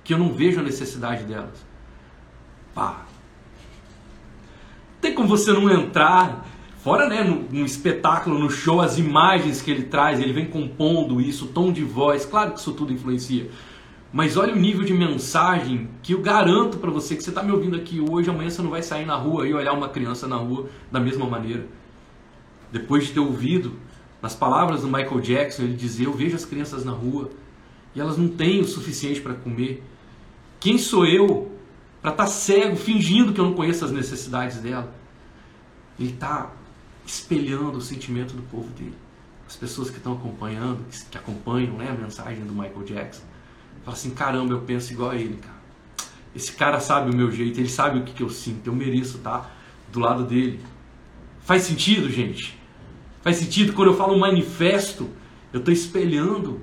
que 0.05 0.15
eu 0.15 0.19
não 0.19 0.33
vejo 0.33 0.61
a 0.61 0.63
necessidade 0.63 1.25
delas? 1.25 1.67
Pá. 2.75 3.07
Tem 5.01 5.15
como 5.15 5.29
você 5.29 5.53
não 5.53 5.71
entrar, 5.71 6.47
fora 6.79 7.09
né, 7.09 7.23
no, 7.23 7.43
no, 7.51 7.65
espetáculo, 7.65 8.39
no 8.39 8.51
show, 8.51 8.81
as 8.81 8.99
imagens 8.99 9.61
que 9.61 9.71
ele 9.71 9.85
traz, 9.85 10.21
ele 10.21 10.33
vem 10.33 10.47
compondo 10.47 11.21
isso, 11.21 11.47
tom 11.49 11.73
de 11.73 11.85
voz, 11.85 12.25
claro 12.25 12.53
que 12.53 12.61
isso 12.61 12.73
tudo 12.73 12.93
influencia. 12.93 13.51
Mas 14.13 14.37
olha 14.37 14.55
o 14.55 14.59
nível 14.59 14.85
de 14.85 14.95
mensagem 14.95 15.89
que 16.03 16.15
eu 16.15 16.21
garanto 16.21 16.79
para 16.79 16.91
você 16.91 17.15
que 17.15 17.23
você 17.23 17.29
está 17.29 17.43
me 17.43 17.53
ouvindo 17.53 17.77
aqui 17.77 18.01
hoje, 18.01 18.31
amanhã 18.31 18.49
você 18.49 18.63
não 18.63 18.71
vai 18.71 18.83
sair 18.83 19.05
na 19.05 19.17
rua 19.17 19.47
e 19.47 19.53
olhar 19.53 19.73
uma 19.75 19.89
criança 19.89 20.27
na 20.27 20.37
rua 20.37 20.69
da 20.91 20.99
mesma 20.99 21.27
maneira. 21.27 21.67
Depois 22.73 23.07
de 23.07 23.13
ter 23.13 23.21
ouvido 23.21 23.75
nas 24.23 24.35
palavras 24.35 24.81
do 24.81 24.87
Michael 24.87 25.21
Jackson, 25.21 25.63
ele 25.63 25.77
dizia: 25.77 26.07
Eu 26.07 26.13
vejo 26.13 26.35
as 26.35 26.45
crianças 26.45 26.85
na 26.85 26.93
rua 26.93 27.31
e 27.95 28.01
elas 28.01 28.17
não 28.17 28.29
têm 28.29 28.61
o 28.61 28.65
suficiente 28.65 29.21
para 29.21 29.35
comer. 29.35 29.83
Quem 30.59 30.79
sou 30.79 31.07
eu 31.07 31.53
para 32.01 32.13
estar 32.13 32.25
tá 32.25 32.31
cego, 32.31 32.77
fingindo 32.77 33.33
que 33.33 33.41
eu 33.41 33.45
não 33.45 33.55
conheço 33.55 33.85
as 33.85 33.93
necessidades 33.93 34.59
dela? 34.59 34.93
Ele 35.99 36.11
está 36.11 36.51
espelhando 37.05 37.79
o 37.79 37.81
sentimento 37.81 38.35
do 38.35 38.43
povo 38.43 38.69
dele. 38.71 38.95
As 39.47 39.57
pessoas 39.57 39.91
que 39.91 39.97
estão 39.97 40.13
acompanhando, 40.13 40.85
que 41.11 41.17
acompanham 41.17 41.75
né, 41.77 41.89
a 41.91 41.95
mensagem 41.95 42.45
do 42.45 42.53
Michael 42.53 42.85
Jackson, 42.85 43.23
falam 43.89 43.93
assim: 43.93 44.11
caramba, 44.11 44.53
eu 44.53 44.61
penso 44.61 44.93
igual 44.93 45.11
a 45.11 45.17
ele, 45.17 45.37
cara. 45.37 45.59
Esse 46.35 46.53
cara 46.53 46.79
sabe 46.79 47.11
o 47.11 47.17
meu 47.17 47.31
jeito, 47.31 47.59
ele 47.59 47.69
sabe 47.69 47.99
o 47.99 48.05
que, 48.05 48.13
que 48.13 48.23
eu 48.23 48.29
sinto, 48.29 48.67
eu 48.67 48.75
mereço 48.75 49.17
estar 49.17 49.57
do 49.91 49.99
lado 49.99 50.25
dele. 50.25 50.61
Faz 51.41 51.63
sentido, 51.63 52.11
gente? 52.11 52.59
Faz 53.23 53.37
sentido 53.37 53.73
quando 53.73 53.89
eu 53.89 53.97
falo 53.97 54.19
manifesto, 54.19 55.09
eu 55.53 55.61
estou 55.61 55.73
espelhando 55.73 56.61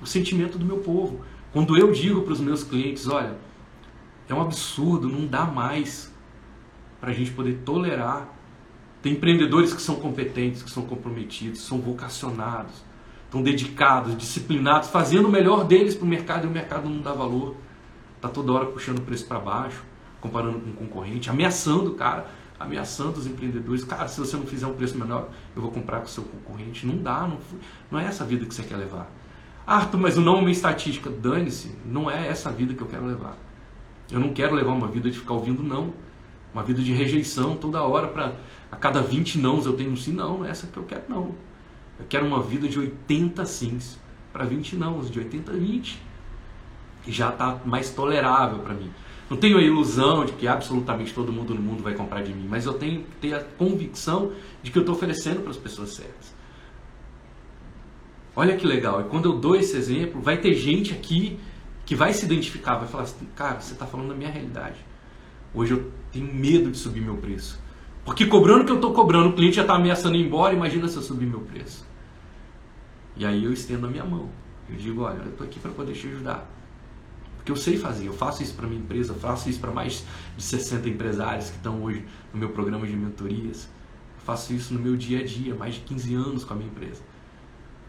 o 0.00 0.06
sentimento 0.06 0.58
do 0.58 0.64
meu 0.64 0.78
povo. 0.78 1.24
Quando 1.52 1.76
eu 1.76 1.90
digo 1.90 2.22
para 2.22 2.34
os 2.34 2.40
meus 2.40 2.62
clientes, 2.62 3.08
olha, 3.08 3.36
é 4.28 4.34
um 4.34 4.42
absurdo, 4.42 5.08
não 5.08 5.26
dá 5.26 5.44
mais 5.44 6.12
para 7.00 7.10
a 7.10 7.14
gente 7.14 7.30
poder 7.30 7.60
tolerar. 7.64 8.28
Tem 9.00 9.12
empreendedores 9.12 9.72
que 9.72 9.80
são 9.80 9.96
competentes, 9.96 10.62
que 10.62 10.70
são 10.70 10.84
comprometidos, 10.84 11.62
são 11.62 11.80
vocacionados, 11.80 12.84
estão 13.28 13.42
dedicados, 13.42 14.16
disciplinados, 14.16 14.88
fazendo 14.88 15.28
o 15.28 15.30
melhor 15.30 15.64
deles 15.64 15.94
para 15.94 16.04
o 16.04 16.08
mercado 16.08 16.46
e 16.46 16.46
o 16.48 16.50
mercado 16.50 16.88
não 16.88 17.00
dá 17.00 17.12
valor. 17.12 17.54
Está 18.16 18.28
toda 18.28 18.52
hora 18.52 18.66
puxando 18.66 18.98
o 18.98 19.02
preço 19.02 19.26
para 19.26 19.38
baixo, 19.38 19.84
comparando 20.20 20.58
com 20.58 20.70
o 20.70 20.72
concorrente, 20.72 21.30
ameaçando 21.30 21.92
o 21.92 21.94
cara 21.94 22.26
ameaçando 22.58 23.18
os 23.18 23.26
empreendedores. 23.26 23.84
Cara, 23.84 24.08
se 24.08 24.18
você 24.18 24.36
não 24.36 24.46
fizer 24.46 24.66
um 24.66 24.74
preço 24.74 24.98
menor, 24.98 25.28
eu 25.54 25.62
vou 25.62 25.70
comprar 25.70 25.98
com 25.98 26.06
o 26.06 26.08
seu 26.08 26.24
concorrente. 26.24 26.86
Não 26.86 26.96
dá, 26.96 27.26
não, 27.26 27.38
não 27.90 27.98
é 27.98 28.04
essa 28.04 28.24
vida 28.24 28.44
que 28.44 28.54
você 28.54 28.62
quer 28.62 28.76
levar. 28.76 29.08
Arthur, 29.66 29.98
mas 29.98 30.16
o 30.16 30.20
não 30.20 30.38
é 30.38 30.40
uma 30.40 30.50
estatística. 30.50 31.10
Dane-se, 31.10 31.76
não 31.84 32.10
é 32.10 32.26
essa 32.26 32.50
vida 32.50 32.74
que 32.74 32.82
eu 32.82 32.86
quero 32.86 33.06
levar. 33.06 33.36
Eu 34.10 34.18
não 34.18 34.32
quero 34.32 34.54
levar 34.54 34.72
uma 34.72 34.88
vida 34.88 35.10
de 35.10 35.18
ficar 35.18 35.34
ouvindo 35.34 35.62
não. 35.62 35.92
Uma 36.52 36.62
vida 36.62 36.82
de 36.82 36.92
rejeição 36.92 37.54
toda 37.54 37.82
hora 37.82 38.08
para 38.08 38.32
a 38.72 38.76
cada 38.76 39.02
20 39.02 39.38
nãos 39.38 39.66
eu 39.66 39.74
tenho 39.74 39.92
um 39.92 39.96
sim. 39.96 40.12
Não, 40.12 40.38
não 40.38 40.46
é 40.46 40.50
essa 40.50 40.66
que 40.66 40.76
eu 40.76 40.84
quero 40.84 41.04
não. 41.08 41.34
Eu 41.98 42.06
quero 42.08 42.26
uma 42.26 42.42
vida 42.42 42.68
de 42.68 42.78
80 42.78 43.44
sims 43.46 43.98
para 44.32 44.44
20 44.44 44.76
nãos, 44.76 45.10
de 45.10 45.18
80 45.18 45.52
a 45.52 45.54
20. 45.54 46.00
Que 47.02 47.12
já 47.12 47.30
está 47.30 47.60
mais 47.64 47.90
tolerável 47.90 48.58
para 48.60 48.74
mim. 48.74 48.90
Não 49.30 49.36
tenho 49.36 49.58
a 49.58 49.62
ilusão 49.62 50.24
de 50.24 50.32
que 50.32 50.48
absolutamente 50.48 51.12
todo 51.12 51.32
mundo 51.32 51.54
no 51.54 51.60
mundo 51.60 51.82
vai 51.82 51.94
comprar 51.94 52.22
de 52.22 52.32
mim, 52.32 52.46
mas 52.48 52.64
eu 52.64 52.72
tenho 52.72 53.02
que 53.02 53.16
ter 53.20 53.34
a 53.34 53.40
convicção 53.40 54.32
de 54.62 54.70
que 54.70 54.78
eu 54.78 54.82
estou 54.82 54.94
oferecendo 54.94 55.42
para 55.42 55.50
as 55.50 55.56
pessoas 55.56 55.90
certas. 55.90 56.34
Olha 58.34 58.56
que 58.56 58.66
legal, 58.66 59.00
e 59.00 59.04
quando 59.04 59.28
eu 59.28 59.36
dou 59.36 59.56
esse 59.56 59.76
exemplo, 59.76 60.20
vai 60.20 60.38
ter 60.38 60.54
gente 60.54 60.94
aqui 60.94 61.38
que 61.84 61.94
vai 61.94 62.12
se 62.12 62.24
identificar, 62.24 62.76
vai 62.76 62.88
falar 62.88 63.04
assim, 63.04 63.26
cara, 63.34 63.60
você 63.60 63.72
está 63.72 63.84
falando 63.84 64.08
da 64.08 64.14
minha 64.14 64.30
realidade. 64.30 64.76
Hoje 65.52 65.72
eu 65.72 65.90
tenho 66.12 66.32
medo 66.32 66.70
de 66.70 66.78
subir 66.78 67.00
meu 67.00 67.16
preço. 67.16 67.58
Porque 68.04 68.26
cobrando 68.26 68.62
o 68.62 68.64
que 68.64 68.72
eu 68.72 68.76
estou 68.76 68.92
cobrando, 68.92 69.30
o 69.30 69.32
cliente 69.32 69.56
já 69.56 69.62
está 69.62 69.74
ameaçando 69.74 70.16
ir 70.16 70.24
embora, 70.24 70.54
imagina 70.54 70.86
se 70.88 70.96
eu 70.96 71.02
subir 71.02 71.26
meu 71.26 71.40
preço. 71.40 71.87
E 73.16 73.26
aí 73.26 73.44
eu 73.44 73.52
estendo 73.52 73.86
a 73.86 73.90
minha 73.90 74.04
mão. 74.04 74.28
Eu 74.68 74.76
digo, 74.76 75.02
olha, 75.02 75.18
eu 75.18 75.30
estou 75.30 75.46
aqui 75.46 75.58
para 75.58 75.70
poder 75.70 75.92
te 75.92 76.06
ajudar 76.06 76.48
que 77.48 77.52
eu 77.52 77.56
sei 77.56 77.78
fazer. 77.78 78.06
Eu 78.06 78.12
faço 78.12 78.42
isso 78.42 78.52
para 78.52 78.66
minha 78.66 78.80
empresa, 78.80 79.14
faço 79.14 79.48
isso 79.48 79.58
para 79.58 79.70
mais 79.70 80.04
de 80.36 80.42
60 80.42 80.86
empresários 80.86 81.48
que 81.48 81.56
estão 81.56 81.82
hoje 81.82 82.04
no 82.30 82.38
meu 82.38 82.50
programa 82.50 82.86
de 82.86 82.94
mentorias. 82.94 83.70
Eu 84.18 84.22
faço 84.22 84.52
isso 84.52 84.74
no 84.74 84.80
meu 84.80 84.96
dia 84.96 85.20
a 85.20 85.24
dia, 85.24 85.54
mais 85.54 85.76
de 85.76 85.80
15 85.80 86.14
anos 86.14 86.44
com 86.44 86.52
a 86.52 86.56
minha 86.58 86.68
empresa. 86.68 87.00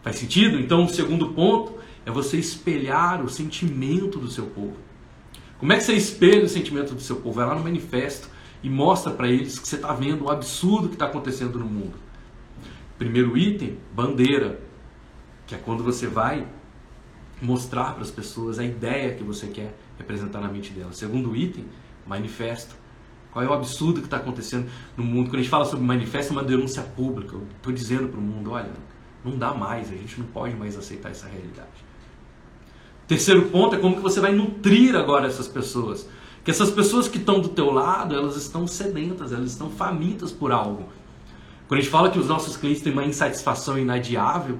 Faz 0.02 0.16
sentido? 0.16 0.58
Então, 0.58 0.86
o 0.86 0.88
segundo 0.88 1.34
ponto 1.34 1.74
é 2.06 2.10
você 2.10 2.38
espelhar 2.38 3.22
o 3.22 3.28
sentimento 3.28 4.18
do 4.18 4.30
seu 4.30 4.46
povo. 4.46 4.76
Como 5.58 5.70
é 5.74 5.76
que 5.76 5.82
você 5.82 5.92
espelha 5.92 6.44
o 6.44 6.48
sentimento 6.48 6.94
do 6.94 7.02
seu 7.02 7.16
povo? 7.16 7.32
Vai 7.32 7.46
lá 7.46 7.54
no 7.54 7.62
manifesto 7.62 8.30
e 8.62 8.70
mostra 8.70 9.12
para 9.12 9.28
eles 9.28 9.58
que 9.58 9.68
você 9.68 9.76
está 9.76 9.92
vendo 9.92 10.24
o 10.24 10.30
absurdo 10.30 10.88
que 10.88 10.94
está 10.94 11.04
acontecendo 11.04 11.58
no 11.58 11.66
mundo. 11.66 11.98
Primeiro 12.96 13.36
item, 13.36 13.76
bandeira, 13.94 14.58
que 15.50 15.56
é 15.56 15.58
quando 15.58 15.82
você 15.82 16.06
vai 16.06 16.46
mostrar 17.42 17.94
para 17.94 18.02
as 18.02 18.10
pessoas 18.10 18.60
a 18.60 18.64
ideia 18.64 19.16
que 19.16 19.24
você 19.24 19.48
quer 19.48 19.76
representar 19.98 20.40
na 20.40 20.46
mente 20.46 20.72
delas. 20.72 20.96
Segundo 20.96 21.34
item, 21.34 21.64
manifesto. 22.06 22.76
Qual 23.32 23.44
é 23.44 23.48
o 23.48 23.52
absurdo 23.52 24.00
que 24.00 24.06
está 24.06 24.18
acontecendo 24.18 24.70
no 24.96 25.02
mundo? 25.02 25.28
Quando 25.28 25.40
a 25.40 25.42
gente 25.42 25.50
fala 25.50 25.64
sobre 25.64 25.84
manifesto, 25.84 26.32
é 26.32 26.36
uma 26.36 26.44
denúncia 26.44 26.82
pública. 26.82 27.34
Eu 27.34 27.42
estou 27.56 27.72
dizendo 27.72 28.08
para 28.08 28.20
o 28.20 28.22
mundo: 28.22 28.52
olha, 28.52 28.70
não 29.24 29.36
dá 29.36 29.52
mais, 29.52 29.88
a 29.88 29.96
gente 29.96 30.20
não 30.20 30.26
pode 30.28 30.54
mais 30.54 30.76
aceitar 30.76 31.10
essa 31.10 31.26
realidade. 31.26 31.68
Terceiro 33.08 33.46
ponto 33.46 33.74
é 33.74 33.78
como 33.80 33.96
que 33.96 34.02
você 34.02 34.20
vai 34.20 34.32
nutrir 34.32 34.94
agora 34.94 35.26
essas 35.26 35.48
pessoas. 35.48 36.08
Que 36.44 36.52
essas 36.52 36.70
pessoas 36.70 37.08
que 37.08 37.18
estão 37.18 37.40
do 37.40 37.48
teu 37.48 37.72
lado, 37.72 38.14
elas 38.14 38.36
estão 38.36 38.68
sedentas, 38.68 39.32
elas 39.32 39.50
estão 39.50 39.68
famintas 39.68 40.30
por 40.30 40.52
algo. 40.52 40.88
Quando 41.66 41.80
a 41.80 41.82
gente 41.82 41.90
fala 41.90 42.08
que 42.08 42.20
os 42.20 42.28
nossos 42.28 42.56
clientes 42.56 42.82
têm 42.82 42.92
uma 42.92 43.04
insatisfação 43.04 43.76
inadiável, 43.76 44.58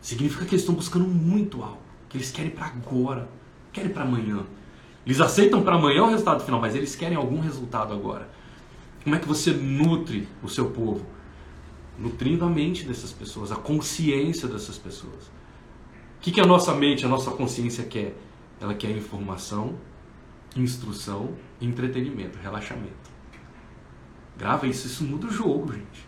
significa 0.00 0.44
que 0.44 0.54
eles 0.54 0.62
estão 0.62 0.74
buscando 0.74 1.06
muito 1.06 1.62
algo 1.62 1.88
que 2.08 2.16
eles 2.16 2.30
querem 2.30 2.50
para 2.50 2.66
agora, 2.66 3.28
querem 3.72 3.90
para 3.90 4.02
amanhã. 4.02 4.44
Eles 5.04 5.20
aceitam 5.20 5.62
para 5.62 5.76
amanhã 5.76 6.04
o 6.04 6.10
resultado 6.10 6.44
final, 6.44 6.60
mas 6.60 6.74
eles 6.74 6.96
querem 6.96 7.16
algum 7.16 7.40
resultado 7.40 7.92
agora. 7.92 8.28
Como 9.02 9.14
é 9.14 9.18
que 9.18 9.28
você 9.28 9.52
nutre 9.52 10.28
o 10.42 10.48
seu 10.48 10.70
povo? 10.70 11.06
Nutrindo 11.98 12.44
a 12.44 12.48
mente 12.48 12.84
dessas 12.84 13.12
pessoas, 13.12 13.50
a 13.52 13.56
consciência 13.56 14.48
dessas 14.48 14.78
pessoas. 14.78 15.26
O 16.18 16.20
que, 16.20 16.32
que 16.32 16.40
a 16.40 16.46
nossa 16.46 16.74
mente, 16.74 17.04
a 17.04 17.08
nossa 17.08 17.30
consciência 17.30 17.84
quer? 17.84 18.16
Ela 18.60 18.74
quer 18.74 18.90
informação, 18.90 19.78
instrução, 20.56 21.30
entretenimento, 21.60 22.38
relaxamento. 22.38 23.08
Grava 24.36 24.66
isso, 24.66 24.86
isso 24.86 25.04
muda 25.04 25.26
o 25.26 25.30
jogo, 25.30 25.72
gente. 25.72 26.06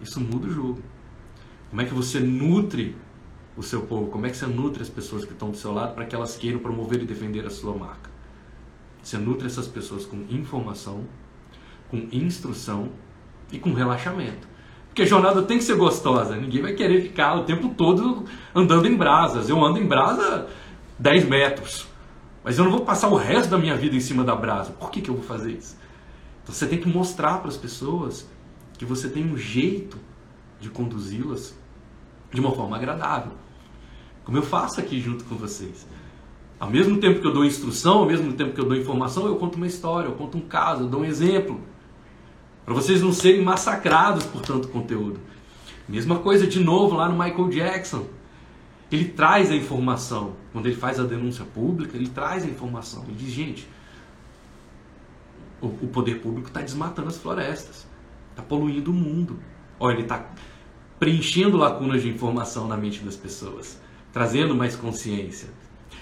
Isso 0.00 0.20
muda 0.20 0.46
o 0.46 0.50
jogo. 0.50 0.82
Como 1.68 1.82
é 1.82 1.84
que 1.84 1.94
você 1.94 2.18
nutre 2.20 2.96
o 3.60 3.62
seu 3.62 3.82
povo? 3.82 4.10
Como 4.10 4.26
é 4.26 4.30
que 4.30 4.36
você 4.36 4.46
nutre 4.46 4.82
as 4.82 4.88
pessoas 4.88 5.24
que 5.24 5.32
estão 5.32 5.50
do 5.50 5.56
seu 5.56 5.72
lado 5.72 5.94
para 5.94 6.06
que 6.06 6.14
elas 6.14 6.36
queiram 6.36 6.58
promover 6.58 7.02
e 7.02 7.04
defender 7.04 7.46
a 7.46 7.50
sua 7.50 7.74
marca? 7.74 8.10
Você 9.02 9.18
nutre 9.18 9.46
essas 9.46 9.68
pessoas 9.68 10.06
com 10.06 10.24
informação, 10.30 11.04
com 11.90 12.08
instrução 12.10 12.88
e 13.52 13.58
com 13.58 13.74
relaxamento. 13.74 14.48
Porque 14.86 15.02
a 15.02 15.06
jornada 15.06 15.42
tem 15.42 15.58
que 15.58 15.64
ser 15.64 15.76
gostosa. 15.76 16.36
Ninguém 16.36 16.62
vai 16.62 16.72
querer 16.72 17.02
ficar 17.02 17.36
o 17.36 17.44
tempo 17.44 17.68
todo 17.74 18.24
andando 18.54 18.86
em 18.86 18.96
brasas. 18.96 19.48
Eu 19.48 19.62
ando 19.62 19.78
em 19.78 19.86
brasa 19.86 20.48
10 20.98 21.28
metros. 21.28 21.86
Mas 22.42 22.58
eu 22.58 22.64
não 22.64 22.72
vou 22.72 22.80
passar 22.80 23.08
o 23.08 23.14
resto 23.14 23.50
da 23.50 23.58
minha 23.58 23.76
vida 23.76 23.94
em 23.94 24.00
cima 24.00 24.24
da 24.24 24.34
brasa. 24.34 24.72
Por 24.72 24.90
que, 24.90 25.02
que 25.02 25.10
eu 25.10 25.14
vou 25.14 25.24
fazer 25.24 25.52
isso? 25.52 25.76
Então 26.42 26.54
você 26.54 26.66
tem 26.66 26.80
que 26.80 26.88
mostrar 26.88 27.38
para 27.38 27.48
as 27.48 27.58
pessoas 27.58 28.26
que 28.78 28.86
você 28.86 29.08
tem 29.08 29.30
um 29.30 29.36
jeito 29.36 29.98
de 30.58 30.70
conduzi-las 30.70 31.54
de 32.32 32.40
uma 32.40 32.52
forma 32.52 32.76
agradável. 32.76 33.32
Como 34.24 34.36
eu 34.36 34.42
faço 34.42 34.80
aqui 34.80 35.00
junto 35.00 35.24
com 35.24 35.34
vocês. 35.34 35.86
Ao 36.58 36.70
mesmo 36.70 36.98
tempo 36.98 37.20
que 37.20 37.26
eu 37.26 37.32
dou 37.32 37.44
instrução, 37.44 37.98
ao 37.98 38.06
mesmo 38.06 38.32
tempo 38.34 38.52
que 38.52 38.60
eu 38.60 38.66
dou 38.66 38.76
informação, 38.76 39.26
eu 39.26 39.36
conto 39.36 39.56
uma 39.56 39.66
história, 39.66 40.08
eu 40.08 40.12
conto 40.12 40.36
um 40.36 40.42
caso, 40.42 40.82
eu 40.82 40.88
dou 40.88 41.00
um 41.00 41.04
exemplo. 41.04 41.60
Para 42.64 42.74
vocês 42.74 43.00
não 43.00 43.12
serem 43.12 43.42
massacrados 43.42 44.24
por 44.26 44.42
tanto 44.42 44.68
conteúdo. 44.68 45.18
Mesma 45.88 46.18
coisa 46.18 46.46
de 46.46 46.60
novo 46.60 46.96
lá 46.96 47.08
no 47.08 47.18
Michael 47.18 47.48
Jackson. 47.48 48.06
Ele 48.92 49.06
traz 49.06 49.50
a 49.50 49.56
informação. 49.56 50.36
Quando 50.52 50.66
ele 50.66 50.76
faz 50.76 51.00
a 51.00 51.04
denúncia 51.04 51.44
pública, 51.44 51.96
ele 51.96 52.08
traz 52.08 52.44
a 52.44 52.46
informação. 52.46 53.04
Ele 53.04 53.16
diz, 53.16 53.32
gente, 53.32 53.68
o, 55.60 55.68
poder 55.88 56.20
público 56.20 56.48
está 56.48 56.60
desmatando 56.60 57.08
as 57.08 57.16
florestas. 57.16 57.86
Está 58.30 58.42
poluindo 58.42 58.90
o 58.90 58.94
mundo. 58.94 59.38
Olha, 59.78 59.94
ele 59.94 60.02
está 60.02 60.26
preenchendo 60.98 61.56
lacunas 61.56 62.02
de 62.02 62.08
informação 62.08 62.68
na 62.68 62.76
mente 62.76 63.02
das 63.02 63.16
pessoas, 63.16 63.80
trazendo 64.12 64.54
mais 64.54 64.76
consciência. 64.76 65.48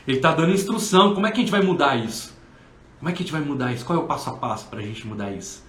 Ele 0.07 0.19
está 0.19 0.33
dando 0.33 0.53
instrução. 0.53 1.15
Como 1.15 1.27
é 1.27 1.31
que 1.31 1.39
a 1.39 1.41
gente 1.41 1.51
vai 1.51 1.63
mudar 1.63 1.97
isso? 1.97 2.37
Como 2.99 3.09
é 3.09 3.13
que 3.13 3.23
a 3.23 3.25
gente 3.25 3.33
vai 3.33 3.43
mudar 3.43 3.73
isso? 3.73 3.85
Qual 3.85 3.99
é 3.99 4.03
o 4.03 4.07
passo 4.07 4.31
a 4.31 4.33
passo 4.35 4.67
para 4.69 4.81
a 4.81 4.83
gente 4.83 5.07
mudar 5.07 5.31
isso? 5.31 5.67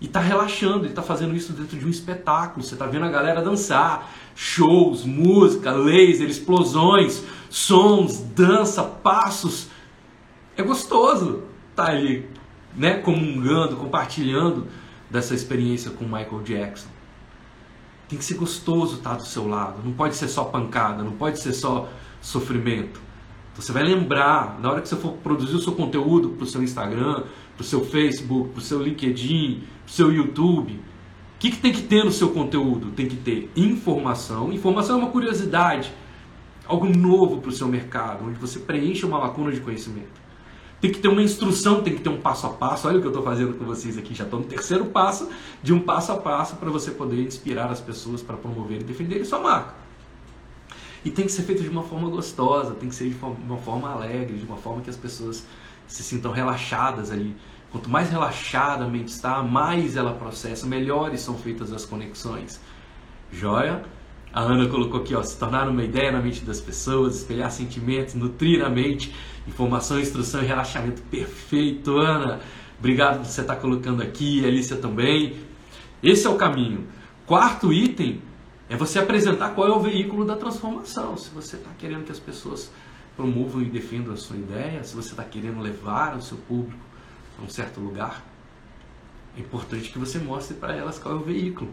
E 0.00 0.06
está 0.06 0.20
relaxando, 0.20 0.80
ele 0.80 0.88
está 0.88 1.02
fazendo 1.02 1.34
isso 1.34 1.52
dentro 1.52 1.78
de 1.78 1.86
um 1.86 1.88
espetáculo. 1.88 2.62
Você 2.62 2.74
está 2.74 2.86
vendo 2.86 3.04
a 3.04 3.10
galera 3.10 3.40
dançar, 3.40 4.12
shows, 4.34 5.04
música, 5.04 5.70
laser, 5.72 6.28
explosões, 6.28 7.24
sons, 7.48 8.18
dança, 8.18 8.82
passos. 8.82 9.68
É 10.56 10.62
gostoso 10.62 11.44
estar 11.70 11.86
tá 11.86 11.92
ali, 11.92 12.28
né, 12.76 12.98
comungando, 12.98 13.76
compartilhando 13.76 14.66
dessa 15.08 15.34
experiência 15.34 15.90
com 15.90 16.04
Michael 16.04 16.42
Jackson. 16.42 16.88
Tem 18.08 18.18
que 18.18 18.24
ser 18.24 18.34
gostoso 18.34 18.96
estar 18.96 19.16
do 19.16 19.26
seu 19.26 19.48
lado. 19.48 19.80
Não 19.84 19.92
pode 19.92 20.16
ser 20.16 20.28
só 20.28 20.44
pancada, 20.44 21.02
não 21.02 21.12
pode 21.12 21.40
ser 21.40 21.52
só 21.52 21.88
sofrimento. 22.20 23.00
Você 23.54 23.72
vai 23.72 23.84
lembrar, 23.84 24.58
na 24.60 24.70
hora 24.70 24.82
que 24.82 24.88
você 24.88 24.96
for 24.96 25.12
produzir 25.12 25.54
o 25.54 25.60
seu 25.60 25.72
conteúdo 25.72 26.30
para 26.30 26.44
o 26.44 26.46
seu 26.46 26.62
Instagram, 26.62 27.22
para 27.56 27.62
o 27.62 27.64
seu 27.64 27.84
Facebook, 27.84 28.50
para 28.50 28.58
o 28.58 28.62
seu 28.62 28.82
LinkedIn, 28.82 29.62
para 29.84 29.90
o 29.90 29.94
seu 29.94 30.12
YouTube, 30.12 30.72
o 30.72 31.38
que, 31.38 31.50
que 31.50 31.58
tem 31.58 31.72
que 31.72 31.82
ter 31.82 32.04
no 32.04 32.10
seu 32.10 32.30
conteúdo? 32.30 32.90
Tem 32.90 33.06
que 33.06 33.16
ter 33.16 33.50
informação. 33.54 34.52
Informação 34.52 34.98
é 34.98 35.02
uma 35.02 35.10
curiosidade, 35.10 35.92
algo 36.66 36.86
novo 36.86 37.40
para 37.40 37.50
o 37.50 37.52
seu 37.52 37.68
mercado, 37.68 38.24
onde 38.26 38.38
você 38.38 38.58
preenche 38.58 39.06
uma 39.06 39.18
lacuna 39.18 39.52
de 39.52 39.60
conhecimento. 39.60 40.23
Tem 40.84 40.92
que 40.92 40.98
ter 40.98 41.08
uma 41.08 41.22
instrução, 41.22 41.82
tem 41.82 41.94
que 41.94 42.02
ter 42.02 42.10
um 42.10 42.20
passo 42.20 42.46
a 42.46 42.50
passo. 42.50 42.86
Olha 42.86 42.98
o 42.98 43.00
que 43.00 43.06
eu 43.06 43.10
estou 43.10 43.24
fazendo 43.24 43.54
com 43.54 43.64
vocês 43.64 43.96
aqui. 43.96 44.14
Já 44.14 44.24
estou 44.24 44.40
no 44.40 44.44
terceiro 44.44 44.84
passo 44.84 45.30
de 45.62 45.72
um 45.72 45.80
passo 45.80 46.12
a 46.12 46.18
passo 46.18 46.56
para 46.56 46.68
você 46.68 46.90
poder 46.90 47.22
inspirar 47.22 47.70
as 47.70 47.80
pessoas 47.80 48.20
para 48.20 48.36
promover 48.36 48.82
e 48.82 48.84
defender 48.84 49.24
sua 49.24 49.38
marca. 49.40 49.72
E 51.02 51.10
tem 51.10 51.24
que 51.24 51.32
ser 51.32 51.44
feito 51.44 51.62
de 51.62 51.70
uma 51.70 51.84
forma 51.84 52.10
gostosa, 52.10 52.74
tem 52.74 52.90
que 52.90 52.94
ser 52.94 53.08
de 53.08 53.16
uma 53.24 53.56
forma 53.56 53.90
alegre, 53.90 54.36
de 54.36 54.44
uma 54.44 54.58
forma 54.58 54.82
que 54.82 54.90
as 54.90 54.96
pessoas 54.98 55.46
se 55.86 56.02
sintam 56.02 56.32
relaxadas 56.32 57.10
ali. 57.10 57.34
Quanto 57.72 57.88
mais 57.88 58.10
relaxada 58.10 58.84
a 58.84 58.86
mente 58.86 59.08
está, 59.08 59.42
mais 59.42 59.96
ela 59.96 60.12
processa, 60.12 60.66
melhores 60.66 61.22
são 61.22 61.34
feitas 61.34 61.72
as 61.72 61.86
conexões. 61.86 62.60
Joia? 63.32 63.82
A 64.34 64.40
Ana 64.40 64.66
colocou 64.66 65.00
aqui, 65.00 65.14
ó, 65.14 65.22
se 65.22 65.38
tornar 65.38 65.68
uma 65.68 65.84
ideia 65.84 66.10
na 66.10 66.20
mente 66.20 66.44
das 66.44 66.60
pessoas, 66.60 67.14
espelhar 67.18 67.52
sentimentos, 67.52 68.14
nutrir 68.14 68.64
a 68.64 68.68
mente, 68.68 69.14
informação, 69.46 70.00
instrução 70.00 70.42
e 70.42 70.46
relaxamento. 70.46 71.02
Perfeito, 71.02 71.96
Ana. 71.98 72.40
Obrigado 72.76 73.18
por 73.18 73.26
você 73.26 73.42
estar 73.42 73.54
colocando 73.56 74.02
aqui, 74.02 74.44
Alicia 74.44 74.76
também. 74.76 75.36
Esse 76.02 76.26
é 76.26 76.30
o 76.30 76.34
caminho. 76.34 76.84
Quarto 77.24 77.72
item 77.72 78.20
é 78.68 78.76
você 78.76 78.98
apresentar 78.98 79.50
qual 79.50 79.68
é 79.68 79.70
o 79.70 79.78
veículo 79.78 80.24
da 80.24 80.34
transformação. 80.34 81.16
Se 81.16 81.30
você 81.30 81.54
está 81.54 81.70
querendo 81.78 82.04
que 82.04 82.10
as 82.10 82.18
pessoas 82.18 82.72
promovam 83.14 83.62
e 83.62 83.66
defendam 83.66 84.14
a 84.14 84.16
sua 84.16 84.36
ideia, 84.36 84.82
se 84.82 84.96
você 84.96 85.10
está 85.10 85.22
querendo 85.22 85.60
levar 85.60 86.16
o 86.16 86.20
seu 86.20 86.38
público 86.38 86.82
a 87.38 87.44
um 87.44 87.48
certo 87.48 87.78
lugar, 87.78 88.24
é 89.36 89.40
importante 89.40 89.90
que 89.90 89.98
você 89.98 90.18
mostre 90.18 90.56
para 90.56 90.74
elas 90.74 90.98
qual 90.98 91.14
é 91.14 91.18
o 91.18 91.22
veículo. 91.22 91.70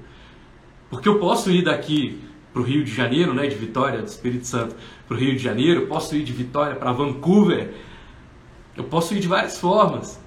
Porque 0.91 1.09
eu 1.09 1.17
posso 1.17 1.49
ir 1.49 1.63
daqui 1.63 2.29
para 2.51 2.61
o 2.61 2.65
Rio 2.65 2.83
de 2.83 2.93
Janeiro, 2.93 3.33
né, 3.33 3.47
de 3.47 3.55
Vitória, 3.55 4.01
do 4.01 4.07
Espírito 4.07 4.45
Santo, 4.45 4.75
para 5.07 5.15
o 5.15 5.19
Rio 5.19 5.35
de 5.35 5.41
Janeiro, 5.41 5.87
posso 5.87 6.15
ir 6.15 6.23
de 6.23 6.33
Vitória 6.33 6.75
para 6.75 6.91
Vancouver, 6.91 7.73
eu 8.75 8.83
posso 8.83 9.13
ir 9.13 9.19
de 9.19 9.27
várias 9.27 9.59
formas. 9.59 10.19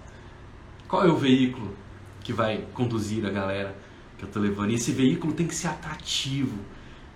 Qual 0.88 1.04
é 1.04 1.10
o 1.10 1.16
veículo 1.16 1.74
que 2.22 2.32
vai 2.32 2.64
conduzir 2.74 3.24
a 3.26 3.30
galera 3.30 3.76
que 4.18 4.24
eu 4.24 4.28
estou 4.28 4.42
levando? 4.42 4.70
E 4.70 4.74
esse 4.74 4.92
veículo 4.92 5.32
tem 5.32 5.46
que 5.46 5.54
ser 5.54 5.68
atrativo, 5.68 6.58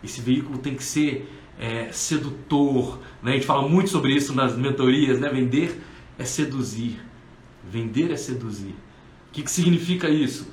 esse 0.02 0.20
veículo 0.20 0.58
tem 0.58 0.74
que 0.74 0.84
ser 0.84 1.28
é, 1.58 1.90
sedutor. 1.92 2.98
Né? 3.22 3.32
A 3.32 3.34
gente 3.34 3.46
fala 3.46 3.68
muito 3.68 3.90
sobre 3.90 4.14
isso 4.14 4.34
nas 4.34 4.56
mentorias, 4.56 5.18
né? 5.18 5.28
vender 5.28 5.80
é 6.18 6.24
seduzir. 6.24 7.00
Vender 7.70 8.10
é 8.10 8.16
seduzir. 8.16 8.74
O 9.28 9.32
que, 9.32 9.42
que 9.42 9.50
significa 9.50 10.08
isso? 10.08 10.50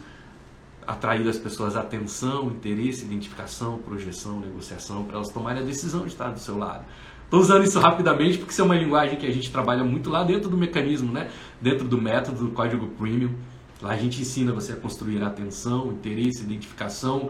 Atrair 0.85 1.27
as 1.27 1.37
pessoas 1.37 1.75
atenção, 1.75 2.47
interesse, 2.47 3.05
identificação, 3.05 3.79
projeção, 3.79 4.39
negociação, 4.39 5.03
para 5.03 5.17
elas 5.17 5.29
tomarem 5.29 5.61
a 5.61 5.65
decisão 5.65 6.01
de 6.01 6.07
estar 6.07 6.29
do 6.29 6.39
seu 6.39 6.57
lado. 6.57 6.85
Estou 7.23 7.39
usando 7.39 7.63
isso 7.63 7.79
rapidamente 7.79 8.37
porque 8.37 8.51
isso 8.51 8.61
é 8.61 8.65
uma 8.65 8.75
linguagem 8.75 9.17
que 9.17 9.25
a 9.25 9.31
gente 9.31 9.51
trabalha 9.51 9.83
muito 9.83 10.09
lá 10.09 10.23
dentro 10.23 10.49
do 10.49 10.57
mecanismo, 10.57 11.11
né? 11.11 11.29
dentro 11.59 11.87
do 11.87 11.99
método 11.99 12.45
do 12.45 12.51
código 12.51 12.87
premium. 12.89 13.33
Lá 13.81 13.91
a 13.91 13.97
gente 13.97 14.21
ensina 14.21 14.53
você 14.53 14.73
a 14.73 14.75
construir 14.75 15.21
atenção, 15.23 15.91
interesse, 15.91 16.43
identificação, 16.43 17.29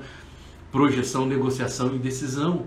projeção, 0.72 1.26
negociação 1.26 1.96
e 1.96 1.98
decisão. 1.98 2.66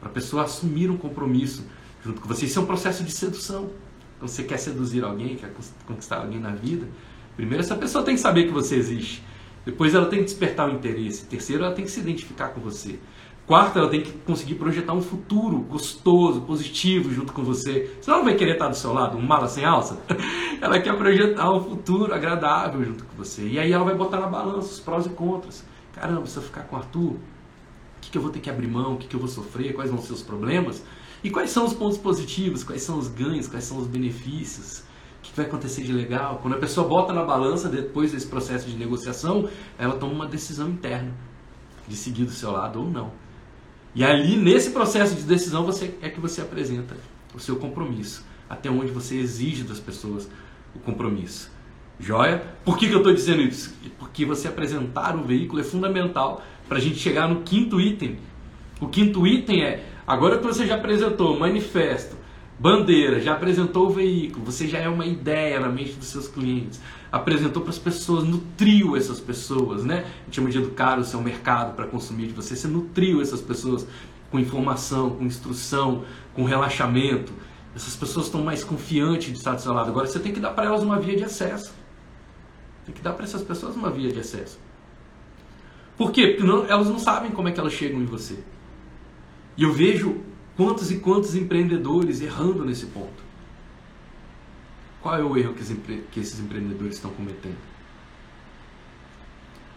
Para 0.00 0.08
a 0.08 0.12
pessoa 0.12 0.42
assumir 0.42 0.90
um 0.90 0.96
compromisso 0.96 1.64
junto 2.04 2.20
com 2.20 2.28
você. 2.28 2.46
Isso 2.46 2.58
é 2.58 2.62
um 2.62 2.66
processo 2.66 3.02
de 3.04 3.12
sedução. 3.12 3.70
Então, 4.16 4.28
você 4.28 4.42
quer 4.42 4.58
seduzir 4.58 5.04
alguém, 5.04 5.36
quer 5.36 5.52
conquistar 5.86 6.18
alguém 6.18 6.40
na 6.40 6.50
vida, 6.50 6.88
primeiro 7.36 7.62
essa 7.62 7.76
pessoa 7.76 8.02
tem 8.02 8.14
que 8.14 8.20
saber 8.20 8.44
que 8.44 8.52
você 8.52 8.76
existe. 8.76 9.22
Depois 9.66 9.94
ela 9.94 10.06
tem 10.06 10.20
que 10.20 10.26
despertar 10.26 10.68
o 10.70 10.72
interesse. 10.72 11.26
Terceiro, 11.26 11.64
ela 11.64 11.74
tem 11.74 11.84
que 11.84 11.90
se 11.90 11.98
identificar 11.98 12.50
com 12.50 12.60
você. 12.60 13.00
Quarto, 13.46 13.78
ela 13.78 13.88
tem 13.88 14.00
que 14.00 14.12
conseguir 14.12 14.54
projetar 14.54 14.92
um 14.92 15.02
futuro 15.02 15.58
gostoso, 15.58 16.40
positivo 16.40 17.12
junto 17.12 17.32
com 17.32 17.42
você. 17.42 17.96
Senão 18.00 18.18
ela 18.18 18.24
vai 18.24 18.34
querer 18.34 18.52
estar 18.52 18.68
do 18.68 18.76
seu 18.76 18.92
lado, 18.92 19.18
um 19.18 19.22
mala 19.22 19.48
sem 19.48 19.64
alça. 19.64 19.98
ela 20.60 20.80
quer 20.80 20.96
projetar 20.96 21.52
um 21.52 21.60
futuro 21.60 22.14
agradável 22.14 22.84
junto 22.84 23.04
com 23.04 23.16
você. 23.16 23.46
E 23.46 23.58
aí 23.58 23.72
ela 23.72 23.84
vai 23.84 23.94
botar 23.94 24.20
na 24.20 24.28
balança 24.28 24.68
os 24.68 24.80
prós 24.80 25.06
e 25.06 25.10
contras. 25.10 25.64
Caramba, 25.92 26.26
se 26.26 26.36
eu 26.36 26.42
ficar 26.42 26.62
com 26.62 26.76
o 26.76 26.78
Arthur, 26.78 27.10
o 27.10 27.20
que, 28.00 28.16
eu 28.16 28.22
vou 28.22 28.30
ter 28.30 28.38
que 28.38 28.50
abrir 28.50 28.68
mão? 28.68 28.94
O 28.94 28.98
que 28.98 29.14
eu 29.14 29.20
vou 29.20 29.28
sofrer? 29.28 29.74
Quais 29.74 29.90
vão 29.90 30.00
ser 30.00 30.12
os 30.12 30.22
problemas? 30.22 30.84
E 31.24 31.30
quais 31.30 31.50
são 31.50 31.64
os 31.64 31.72
pontos 31.72 31.98
positivos? 31.98 32.62
Quais 32.62 32.82
são 32.82 32.98
os 32.98 33.08
ganhos? 33.08 33.48
Quais 33.48 33.64
são 33.64 33.78
os 33.78 33.86
benefícios? 33.86 34.84
O 35.26 35.30
que 35.30 35.36
vai 35.36 35.46
acontecer 35.46 35.82
de 35.82 35.92
legal? 35.92 36.38
Quando 36.40 36.54
a 36.54 36.58
pessoa 36.58 36.86
bota 36.86 37.12
na 37.12 37.24
balança, 37.24 37.68
depois 37.68 38.12
desse 38.12 38.26
processo 38.26 38.68
de 38.68 38.76
negociação, 38.76 39.48
ela 39.78 39.96
toma 39.96 40.12
uma 40.12 40.26
decisão 40.26 40.68
interna 40.68 41.12
de 41.86 41.96
seguir 41.96 42.24
do 42.24 42.30
seu 42.30 42.52
lado 42.52 42.80
ou 42.80 42.90
não. 42.90 43.12
E 43.94 44.04
ali, 44.04 44.36
nesse 44.36 44.70
processo 44.70 45.14
de 45.16 45.22
decisão, 45.22 45.64
você 45.64 45.96
é 46.00 46.08
que 46.08 46.20
você 46.20 46.40
apresenta 46.40 46.96
o 47.34 47.40
seu 47.40 47.56
compromisso. 47.56 48.24
Até 48.48 48.70
onde 48.70 48.92
você 48.92 49.16
exige 49.16 49.64
das 49.64 49.80
pessoas 49.80 50.28
o 50.74 50.78
compromisso. 50.78 51.50
Joia? 51.98 52.42
Por 52.64 52.78
que, 52.78 52.86
que 52.86 52.92
eu 52.92 52.98
estou 52.98 53.12
dizendo 53.12 53.42
isso? 53.42 53.74
Porque 53.98 54.24
você 54.24 54.46
apresentar 54.48 55.16
o 55.16 55.24
veículo 55.24 55.60
é 55.60 55.64
fundamental 55.64 56.42
para 56.68 56.78
a 56.78 56.80
gente 56.80 56.98
chegar 56.98 57.28
no 57.28 57.42
quinto 57.42 57.80
item. 57.80 58.18
O 58.80 58.86
quinto 58.86 59.26
item 59.26 59.64
é, 59.64 59.84
agora 60.06 60.38
que 60.38 60.44
você 60.44 60.66
já 60.66 60.76
apresentou 60.76 61.38
manifesto, 61.38 62.16
Bandeira, 62.58 63.20
já 63.20 63.34
apresentou 63.34 63.88
o 63.88 63.90
veículo, 63.90 64.44
você 64.44 64.66
já 64.66 64.78
é 64.78 64.88
uma 64.88 65.04
ideia 65.04 65.60
na 65.60 65.68
mente 65.68 65.92
dos 65.92 66.08
seus 66.08 66.26
clientes, 66.26 66.80
apresentou 67.12 67.60
para 67.60 67.70
as 67.70 67.78
pessoas, 67.78 68.24
nutriu 68.24 68.96
essas 68.96 69.20
pessoas, 69.20 69.84
né? 69.84 70.06
A 70.22 70.24
gente 70.24 70.36
chama 70.36 70.50
de 70.50 70.58
educar 70.58 70.98
o 70.98 71.04
seu 71.04 71.20
mercado 71.20 71.74
para 71.74 71.86
consumir 71.86 72.28
de 72.28 72.32
você, 72.32 72.56
você 72.56 72.66
nutriu 72.66 73.20
essas 73.20 73.42
pessoas 73.42 73.86
com 74.30 74.38
informação, 74.38 75.10
com 75.10 75.24
instrução, 75.24 76.04
com 76.32 76.44
relaxamento. 76.44 77.32
Essas 77.74 77.94
pessoas 77.94 78.26
estão 78.26 78.42
mais 78.42 78.64
confiantes 78.64 79.32
de 79.32 79.38
estar 79.38 79.54
do 79.54 79.60
seu 79.60 79.72
lado. 79.72 79.90
Agora 79.90 80.06
você 80.06 80.18
tem 80.18 80.32
que 80.32 80.40
dar 80.40 80.50
para 80.50 80.64
elas 80.64 80.82
uma 80.82 80.98
via 80.98 81.14
de 81.14 81.24
acesso. 81.24 81.74
Tem 82.86 82.94
que 82.94 83.02
dar 83.02 83.12
para 83.12 83.24
essas 83.24 83.42
pessoas 83.42 83.76
uma 83.76 83.90
via 83.90 84.10
de 84.10 84.18
acesso. 84.18 84.58
Por 85.96 86.10
quê? 86.10 86.28
Porque 86.28 86.42
não, 86.42 86.66
elas 86.66 86.88
não 86.88 86.98
sabem 86.98 87.30
como 87.30 87.48
é 87.48 87.52
que 87.52 87.60
elas 87.60 87.72
chegam 87.72 88.00
em 88.00 88.06
você. 88.06 88.38
E 89.56 89.62
eu 89.62 89.72
vejo 89.72 90.20
Quantos 90.56 90.90
e 90.90 90.98
quantos 90.98 91.34
empreendedores 91.34 92.20
errando 92.20 92.64
nesse 92.64 92.86
ponto? 92.86 93.26
Qual 95.02 95.14
é 95.14 95.22
o 95.22 95.36
erro 95.36 95.54
que 95.54 96.20
esses 96.20 96.40
empreendedores 96.40 96.96
estão 96.96 97.10
cometendo? 97.10 97.58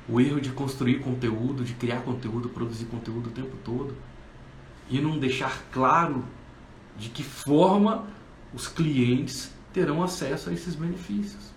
O 0.08 0.20
erro 0.20 0.40
de 0.40 0.52
construir 0.52 1.00
conteúdo, 1.02 1.64
de 1.64 1.74
criar 1.74 2.02
conteúdo, 2.02 2.50
produzir 2.50 2.86
conteúdo 2.86 3.28
o 3.28 3.32
tempo 3.32 3.56
todo 3.64 3.94
e 4.90 5.00
não 5.00 5.20
deixar 5.20 5.66
claro 5.72 6.24
de 6.98 7.10
que 7.10 7.24
forma 7.24 8.08
os 8.54 8.68
clientes 8.68 9.54
terão 9.72 10.02
acesso 10.02 10.50
a 10.50 10.54
esses 10.54 10.74
benefícios. 10.76 11.52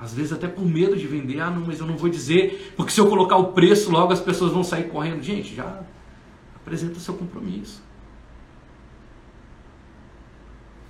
Às 0.00 0.12
vezes 0.12 0.32
até 0.32 0.48
por 0.48 0.64
medo 0.64 0.96
de 0.96 1.06
vender, 1.06 1.40
ah 1.40 1.50
não, 1.50 1.64
mas 1.66 1.78
eu 1.78 1.86
não 1.86 1.96
vou 1.96 2.08
dizer, 2.08 2.74
porque 2.76 2.90
se 2.90 3.00
eu 3.00 3.08
colocar 3.08 3.36
o 3.36 3.52
preço 3.52 3.90
logo 3.90 4.12
as 4.12 4.20
pessoas 4.20 4.52
vão 4.52 4.64
sair 4.64 4.88
correndo. 4.88 5.22
Gente, 5.22 5.54
já 5.54 5.84
apresenta 6.66 6.98
seu 6.98 7.14
compromisso. 7.14 7.80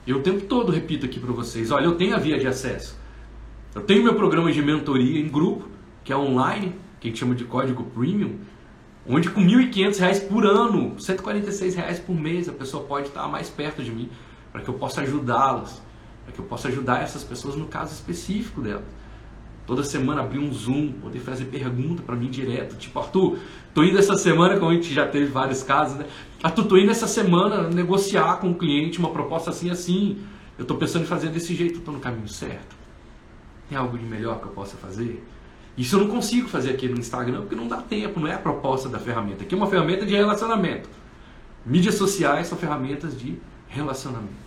Eu 0.07 0.19
o 0.19 0.23
tempo 0.23 0.47
todo 0.47 0.73
repito 0.73 1.05
aqui 1.05 1.21
para 1.21 1.33
vocês, 1.33 1.71
olha, 1.71 1.85
eu 1.85 1.97
tenho 1.97 2.17
a 2.17 2.19
via 2.19 2.39
de 2.39 2.47
acesso. 2.47 2.97
Eu 3.75 3.83
tenho 3.83 4.03
meu 4.03 4.15
programa 4.15 4.51
de 4.51 4.63
mentoria 4.63 5.21
em 5.21 5.29
grupo, 5.29 5.69
que 6.03 6.13
é 6.13 6.17
online, 6.17 6.75
que 6.99 7.09
a 7.09 7.11
gente 7.11 7.19
chama 7.19 7.35
de 7.35 7.45
código 7.45 7.85
premium, 7.85 8.39
onde 9.07 9.29
com 9.29 9.43
R$ 9.43 9.69
1.500 9.69 10.29
por 10.29 10.47
ano, 10.47 10.95
R$ 10.95 11.01
146 11.01 11.99
por 11.99 12.17
mês, 12.17 12.49
a 12.49 12.53
pessoa 12.53 12.85
pode 12.85 13.09
estar 13.09 13.29
mais 13.29 13.51
perto 13.51 13.83
de 13.83 13.91
mim, 13.91 14.09
para 14.51 14.63
que 14.63 14.69
eu 14.69 14.75
possa 14.75 15.03
ajudá-las, 15.03 15.83
para 16.25 16.33
que 16.33 16.39
eu 16.39 16.47
possa 16.47 16.69
ajudar 16.69 17.03
essas 17.03 17.23
pessoas 17.23 17.55
no 17.55 17.67
caso 17.67 17.93
específico 17.93 18.63
delas. 18.63 18.85
Toda 19.67 19.83
semana 19.83 20.21
abrir 20.21 20.39
um 20.39 20.53
Zoom, 20.53 20.93
poder 20.93 21.19
fazer 21.19 21.47
pergunta 21.47 22.01
para 22.03 22.15
mim 22.15 22.31
direto, 22.31 22.77
tipo, 22.77 22.99
Arthur, 23.01 23.39
tô 23.75 23.83
indo 23.83 23.99
essa 23.99 24.15
semana, 24.17 24.57
como 24.59 24.71
a 24.71 24.75
gente 24.75 24.95
já 24.95 25.07
teve 25.07 25.27
vários 25.27 25.63
casos, 25.65 25.99
né? 25.99 26.07
Arthur, 26.41 26.65
tô 26.67 26.77
indo 26.77 26.91
essa 26.91 27.09
semana 27.09 27.69
negociar 27.69 28.37
com 28.37 28.51
o 28.51 28.55
cliente 28.55 28.99
uma 29.01 29.11
proposta 29.11 29.51
assim, 29.51 29.69
assim. 29.69 30.19
Eu 30.57 30.65
tô 30.65 30.77
pensando 30.77 31.03
em 31.03 31.07
fazer 31.07 31.31
desse 31.31 31.55
jeito, 31.55 31.81
tô 31.81 31.91
no 31.91 31.99
caminho 31.99 32.29
certo. 32.29 32.77
Tem 33.69 33.77
algo 33.77 33.99
de 33.99 34.05
melhor 34.05 34.39
que 34.39 34.47
eu 34.47 34.53
possa 34.53 34.77
fazer? 34.77 35.23
Isso 35.77 35.97
eu 35.97 36.01
não 36.01 36.09
consigo 36.09 36.49
fazer 36.49 36.71
aqui 36.71 36.89
no 36.89 36.99
Instagram 36.99 37.41
porque 37.41 37.57
não 37.57 37.67
dá 37.67 37.79
tempo, 37.79 38.21
não 38.21 38.29
é 38.29 38.35
a 38.35 38.39
proposta 38.39 38.89
da 38.89 38.99
ferramenta. 38.99 39.43
Aqui 39.43 39.55
é 39.55 39.59
uma 39.59 39.67
ferramenta 39.67 40.07
de 40.07 40.15
relacionamento. 40.15 40.89
Mídias 41.67 41.97
sociais 41.97 42.47
são 42.47 42.57
ferramentas 42.57 43.19
de 43.19 43.37
relacionamento. 43.69 44.47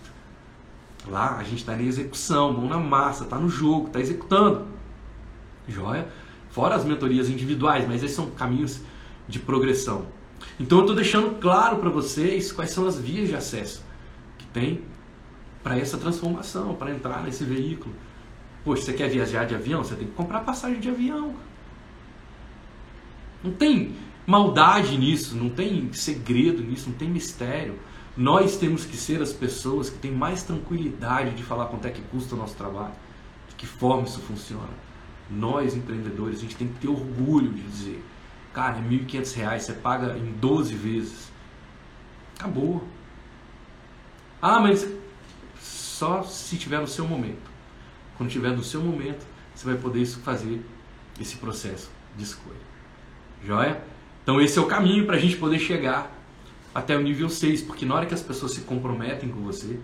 Lá 1.08 1.38
a 1.38 1.44
gente 1.44 1.58
está 1.58 1.76
na 1.76 1.84
execução, 1.84 2.54
mão 2.54 2.68
na 2.68 2.78
massa, 2.78 3.26
está 3.26 3.38
no 3.38 3.50
jogo, 3.50 3.88
está 3.88 4.00
executando. 4.00 4.79
Joia? 5.72 6.08
Fora 6.50 6.76
as 6.76 6.84
mentorias 6.84 7.30
individuais, 7.30 7.88
mas 7.88 8.04
esses 8.04 8.16
são 8.16 8.30
caminhos 8.32 8.82
de 9.28 9.40
progressão. 9.40 10.06
Então 10.60 10.80
eu 10.80 10.84
estou 10.84 10.96
deixando 10.96 11.40
claro 11.40 11.78
para 11.78 11.90
vocês 11.90 12.52
quais 12.52 12.72
são 12.72 12.88
as 12.88 12.98
vias 12.98 13.30
de 13.30 13.36
acesso 13.36 13.84
que 14.38 14.46
tem 14.48 14.82
para 15.64 15.78
essa 15.78 15.98
transformação, 15.98 16.74
para 16.76 16.92
entrar 16.92 17.24
nesse 17.24 17.44
veículo. 17.44 17.94
Poxa, 18.64 18.84
você 18.84 18.94
quer 18.94 19.10
viajar 19.10 19.46
de 19.46 19.56
avião? 19.56 19.84
Você 19.84 19.96
tem 19.96 20.08
que 20.08 20.14
comprar 20.14 20.42
passagem 20.42 20.80
de 20.80 20.90
avião. 20.90 21.36
Não 23.44 23.52
tem 23.52 23.94
maldade 24.26 24.98
nisso, 24.98 25.36
não 25.36 25.50
tem 25.50 25.92
segredo 25.94 26.62
nisso, 26.62 26.90
não 26.90 26.98
tem 26.98 27.10
mistério. 27.10 27.80
Nós 28.16 28.58
temos 28.58 28.86
que 28.86 28.98
ser 28.98 29.22
as 29.22 29.32
pessoas 29.32 29.90
que 29.90 29.98
têm 29.98 30.12
mais 30.12 30.44
tranquilidade 30.44 31.36
de 31.36 31.44
falar 31.44 31.68
quanto 31.68 31.86
é 31.86 31.90
que 31.90 32.02
custa 32.02 32.36
o 32.36 32.38
nosso 32.38 32.56
trabalho, 32.56 32.94
de 33.48 33.56
que 33.56 33.66
forma 33.66 34.04
isso 34.04 34.20
funciona. 34.20 34.70
Nós, 35.30 35.76
empreendedores, 35.76 36.40
a 36.40 36.42
gente 36.42 36.56
tem 36.56 36.68
que 36.68 36.80
ter 36.80 36.88
orgulho 36.88 37.52
de 37.52 37.62
dizer, 37.62 38.04
cara, 38.54 38.78
é 38.78 38.82
R$ 38.82 39.00
1.500, 39.06 39.60
você 39.60 39.74
paga 39.74 40.18
em 40.18 40.32
12 40.34 40.74
vezes. 40.74 41.32
Acabou. 42.38 42.88
Ah, 44.42 44.60
mas 44.60 44.88
só 45.60 46.24
se 46.24 46.58
tiver 46.58 46.80
no 46.80 46.88
seu 46.88 47.08
momento. 47.08 47.50
Quando 48.18 48.30
tiver 48.30 48.52
no 48.52 48.64
seu 48.64 48.82
momento, 48.82 49.26
você 49.54 49.66
vai 49.66 49.76
poder 49.76 50.06
fazer 50.06 50.62
esse 51.20 51.36
processo 51.38 51.92
de 52.16 52.24
escolha. 52.24 52.70
Joia? 53.46 53.84
Então 54.24 54.42
esse 54.42 54.58
é 54.58 54.62
o 54.62 54.66
caminho 54.66 55.06
para 55.06 55.16
a 55.16 55.20
gente 55.20 55.38
poder 55.38 55.60
chegar 55.60 56.12
até 56.74 56.96
o 56.96 57.02
nível 57.02 57.30
6, 57.30 57.64
porque 57.64 57.86
na 57.86 57.96
hora 57.96 58.06
que 58.06 58.14
as 58.14 58.22
pessoas 58.22 58.54
se 58.54 58.62
comprometem 58.62 59.30
com 59.30 59.42
você, 59.42 59.80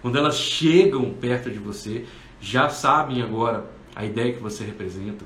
quando 0.00 0.16
elas 0.16 0.36
chegam 0.36 1.12
perto 1.14 1.50
de 1.50 1.58
você, 1.58 2.06
já 2.40 2.68
sabem 2.68 3.22
agora 3.22 3.75
a 3.96 4.04
ideia 4.04 4.32
que 4.32 4.40
você 4.40 4.64
representa, 4.64 5.24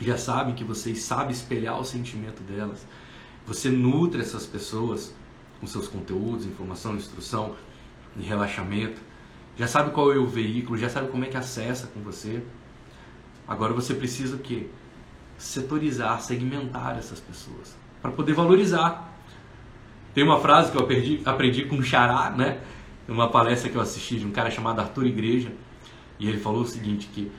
já 0.00 0.18
sabem 0.18 0.54
que 0.54 0.64
você 0.64 0.92
sabe 0.96 1.32
espelhar 1.32 1.78
o 1.78 1.84
sentimento 1.84 2.42
delas, 2.42 2.84
você 3.46 3.68
nutre 3.70 4.20
essas 4.20 4.44
pessoas 4.44 5.14
com 5.60 5.66
seus 5.68 5.86
conteúdos, 5.86 6.46
informação, 6.46 6.96
instrução 6.96 7.54
relaxamento, 8.18 9.00
já 9.56 9.68
sabe 9.68 9.90
qual 9.90 10.12
é 10.12 10.16
o 10.16 10.26
veículo, 10.26 10.76
já 10.76 10.88
sabe 10.88 11.08
como 11.08 11.24
é 11.24 11.28
que 11.28 11.36
acessa 11.36 11.86
com 11.88 12.00
você. 12.00 12.42
Agora 13.46 13.72
você 13.72 13.94
precisa 13.94 14.36
o 14.36 14.38
quê? 14.38 14.68
setorizar, 15.36 16.20
segmentar 16.20 16.96
essas 16.98 17.20
pessoas, 17.20 17.76
para 18.00 18.10
poder 18.10 18.32
valorizar. 18.32 19.12
Tem 20.14 20.22
uma 20.22 20.40
frase 20.40 20.70
que 20.70 20.78
eu 20.78 20.82
aprendi, 20.82 21.20
aprendi 21.24 21.64
com 21.64 21.76
o 21.76 21.82
Xará, 21.82 22.30
né? 22.30 22.60
Numa 23.06 23.28
palestra 23.28 23.68
que 23.68 23.76
eu 23.76 23.80
assisti 23.80 24.16
de 24.16 24.26
um 24.26 24.30
cara 24.30 24.50
chamado 24.50 24.80
Arthur 24.80 25.06
Igreja, 25.06 25.52
e 26.18 26.28
ele 26.28 26.38
falou 26.38 26.62
o 26.62 26.66
seguinte, 26.66 27.08
que 27.12 27.30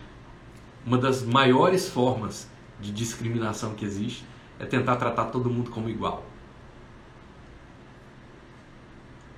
uma 0.85 0.97
das 0.97 1.23
maiores 1.23 1.89
formas 1.89 2.47
de 2.79 2.91
discriminação 2.91 3.73
que 3.73 3.83
existe 3.83 4.25
é 4.59 4.65
tentar 4.65 4.95
tratar 4.97 5.25
todo 5.25 5.49
mundo 5.49 5.71
como 5.71 5.89
igual. 5.89 6.23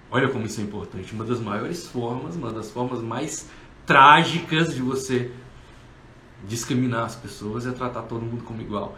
Olha 0.09 0.29
como 0.29 0.45
isso 0.45 0.59
é 0.61 0.63
importante. 0.63 1.13
Uma 1.13 1.25
das 1.25 1.39
maiores 1.39 1.87
formas, 1.87 2.35
uma 2.35 2.51
das 2.51 2.71
formas 2.71 3.01
mais 3.01 3.49
trágicas 3.85 4.73
de 4.73 4.81
você 4.81 5.31
discriminar 6.47 7.05
as 7.05 7.15
pessoas 7.15 7.65
é 7.65 7.71
tratar 7.71 8.03
todo 8.03 8.21
mundo 8.21 8.43
como 8.43 8.61
igual. 8.61 8.97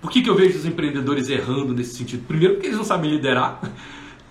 Por 0.00 0.10
que, 0.10 0.22
que 0.22 0.30
eu 0.30 0.34
vejo 0.34 0.58
os 0.58 0.64
empreendedores 0.64 1.28
errando 1.28 1.74
nesse 1.74 1.94
sentido? 1.96 2.26
Primeiro 2.26 2.54
porque 2.54 2.68
eles 2.68 2.78
não 2.78 2.84
sabem 2.84 3.10
liderar. 3.10 3.60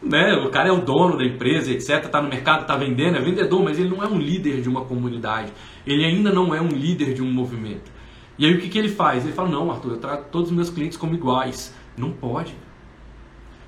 Né? 0.01 0.33
O 0.35 0.49
cara 0.49 0.69
é 0.69 0.71
o 0.71 0.81
dono 0.81 1.17
da 1.17 1.25
empresa, 1.25 1.71
etc. 1.71 2.05
Está 2.05 2.21
no 2.21 2.29
mercado, 2.29 2.62
está 2.62 2.75
vendendo, 2.75 3.17
é 3.17 3.21
vendedor, 3.21 3.63
mas 3.63 3.77
ele 3.77 3.89
não 3.89 4.03
é 4.03 4.07
um 4.07 4.17
líder 4.17 4.62
de 4.62 4.69
uma 4.69 4.85
comunidade. 4.85 5.51
Ele 5.85 6.05
ainda 6.05 6.31
não 6.31 6.55
é 6.55 6.62
um 6.62 6.69
líder 6.69 7.13
de 7.13 7.21
um 7.21 7.31
movimento. 7.31 7.91
E 8.38 8.45
aí 8.45 8.53
o 8.53 8.62
que, 8.62 8.69
que 8.69 8.77
ele 8.77 8.88
faz? 8.88 9.25
Ele 9.25 9.33
fala, 9.33 9.49
não, 9.49 9.69
Arthur, 9.69 9.91
eu 9.91 9.97
trato 9.97 10.29
todos 10.31 10.49
os 10.49 10.55
meus 10.55 10.69
clientes 10.69 10.97
como 10.97 11.13
iguais. 11.13 11.73
Não 11.97 12.12
pode. 12.12 12.55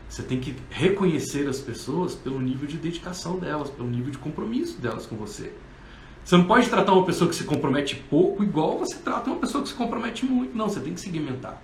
Você 0.08 0.24
tem 0.24 0.40
que 0.40 0.56
reconhecer 0.70 1.48
as 1.48 1.60
pessoas 1.60 2.16
pelo 2.16 2.40
nível 2.40 2.68
de 2.68 2.78
dedicação 2.78 3.38
delas, 3.38 3.70
pelo 3.70 3.90
nível 3.90 4.12
de 4.12 4.18
compromisso 4.18 4.80
delas 4.80 5.06
com 5.06 5.18
você. 5.18 5.54
Você 6.24 6.38
não 6.38 6.46
pode 6.46 6.70
tratar 6.70 6.94
uma 6.94 7.06
pessoa 7.06 7.30
que 7.30 7.36
se 7.36 7.44
compromete 7.44 7.96
pouco 7.96 8.44
igual 8.44 8.78
você 8.78 8.98
trata 8.98 9.30
uma 9.30 9.40
pessoa 9.40 9.64
que 9.64 9.70
se 9.70 9.76
compromete 9.76 10.26
muito. 10.26 10.56
Não, 10.56 10.70
você 10.70 10.80
tem 10.80 10.94
que 10.94 11.02
segmentar. 11.02 11.62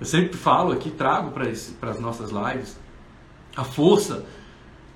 Eu 0.00 0.06
sempre 0.06 0.36
falo 0.36 0.72
aqui, 0.72 0.90
trago 0.90 1.30
para 1.30 1.90
as 1.90 2.00
nossas 2.00 2.30
lives 2.30 2.81
a 3.56 3.64
força. 3.64 4.24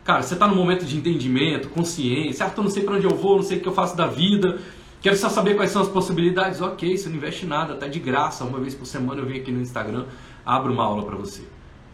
Cara, 0.04 0.22
você 0.22 0.34
está 0.34 0.46
no 0.46 0.54
momento 0.54 0.84
de 0.84 0.96
entendimento, 0.96 1.68
consciência. 1.68 2.46
Ah, 2.46 2.52
eu 2.56 2.62
não 2.62 2.70
sei 2.70 2.84
para 2.84 2.94
onde 2.94 3.06
eu 3.06 3.16
vou, 3.16 3.36
não 3.36 3.42
sei 3.42 3.58
o 3.58 3.60
que 3.60 3.68
eu 3.68 3.72
faço 3.72 3.96
da 3.96 4.06
vida. 4.06 4.60
Quero 5.00 5.16
só 5.16 5.28
saber 5.28 5.56
quais 5.56 5.70
são 5.70 5.82
as 5.82 5.88
possibilidades. 5.88 6.60
Ok, 6.60 6.96
você 6.96 7.08
não 7.08 7.16
investe 7.16 7.44
nada, 7.46 7.74
tá 7.74 7.86
de 7.86 7.98
graça. 7.98 8.44
Uma 8.44 8.60
vez 8.60 8.74
por 8.74 8.86
semana 8.86 9.20
eu 9.20 9.26
venho 9.26 9.40
aqui 9.40 9.50
no 9.50 9.60
Instagram, 9.60 10.06
abro 10.44 10.72
uma 10.72 10.84
aula 10.84 11.04
para 11.04 11.16
você. 11.16 11.42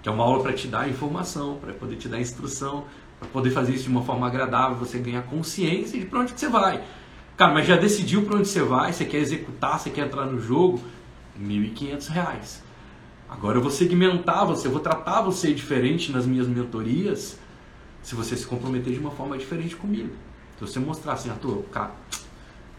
Que 0.02 0.08
é 0.08 0.12
uma 0.12 0.24
aula 0.24 0.42
para 0.42 0.52
te 0.52 0.66
dar 0.66 0.88
informação, 0.88 1.56
para 1.56 1.72
poder 1.72 1.96
te 1.96 2.08
dar 2.08 2.20
instrução, 2.20 2.84
para 3.18 3.28
poder 3.28 3.50
fazer 3.50 3.72
isso 3.72 3.84
de 3.84 3.90
uma 3.90 4.02
forma 4.02 4.26
agradável, 4.26 4.76
você 4.76 4.98
ganhar 4.98 5.22
consciência 5.22 5.98
de 5.98 6.06
para 6.06 6.20
onde 6.20 6.32
você 6.32 6.48
vai. 6.48 6.82
Cara, 7.36 7.54
mas 7.54 7.66
já 7.66 7.76
decidiu 7.76 8.22
para 8.22 8.36
onde 8.36 8.48
você 8.48 8.62
vai, 8.62 8.92
você 8.92 9.04
quer 9.04 9.18
executar, 9.18 9.78
você 9.78 9.90
quer 9.90 10.06
entrar 10.06 10.26
no 10.26 10.40
jogo, 10.40 10.80
R$ 11.38 11.44
1.500. 11.44 12.71
Agora 13.32 13.56
eu 13.56 13.62
vou 13.62 13.70
segmentar 13.70 14.46
você, 14.46 14.66
eu 14.68 14.70
vou 14.70 14.80
tratar 14.80 15.22
você 15.22 15.54
diferente 15.54 16.12
nas 16.12 16.26
minhas 16.26 16.46
mentorias, 16.46 17.38
se 18.02 18.14
você 18.14 18.36
se 18.36 18.46
comprometer 18.46 18.92
de 18.92 18.98
uma 18.98 19.10
forma 19.10 19.38
diferente 19.38 19.74
comigo. 19.74 20.10
Se 20.58 20.66
você 20.66 20.78
mostrar 20.78 21.14
assim, 21.14 21.30
Arthur, 21.30 21.62
cara, 21.72 21.92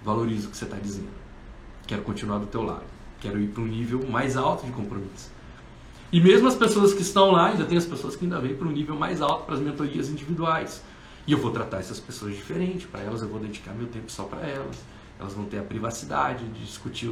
valorizo 0.04 0.48
o 0.48 0.52
que 0.52 0.58
você 0.58 0.66
está 0.66 0.78
dizendo. 0.78 1.10
Quero 1.88 2.04
continuar 2.04 2.38
do 2.38 2.46
teu 2.46 2.62
lado. 2.62 2.84
Quero 3.20 3.42
ir 3.42 3.48
para 3.48 3.64
um 3.64 3.66
nível 3.66 4.08
mais 4.08 4.38
alto 4.38 4.64
de 4.66 4.72
compromisso. 4.72 5.32
E 6.12 6.22
mesmo 6.22 6.48
as 6.48 6.56
pessoas 6.56 6.94
que 6.94 7.02
estão 7.02 7.32
lá, 7.32 7.48
ainda 7.48 7.66
tem 7.66 7.78
as 7.78 7.86
pessoas 7.86 8.16
que 8.16 8.24
ainda 8.24 8.40
vêm 8.40 8.56
para 8.56 8.68
um 8.68 8.72
nível 8.72 8.96
mais 8.96 9.24
alto 9.24 9.46
para 9.46 9.56
as 9.56 9.60
mentorias 9.60 10.08
individuais. 10.08 10.84
E 11.26 11.32
eu 11.32 11.40
vou 11.40 11.50
tratar 11.50 11.80
essas 11.80 12.00
pessoas 12.00 12.36
diferente. 12.36 12.86
Para 12.86 13.02
elas 13.02 13.24
eu 13.24 13.28
vou 13.28 13.40
dedicar 13.40 13.74
meu 13.74 13.88
tempo 13.88 14.12
só 14.12 14.26
para 14.26 14.48
elas. 14.48 14.78
Elas 15.20 15.34
vão 15.34 15.46
ter 15.46 15.58
a 15.58 15.64
privacidade 15.64 16.46
de 16.46 16.64
discutir 16.64 17.12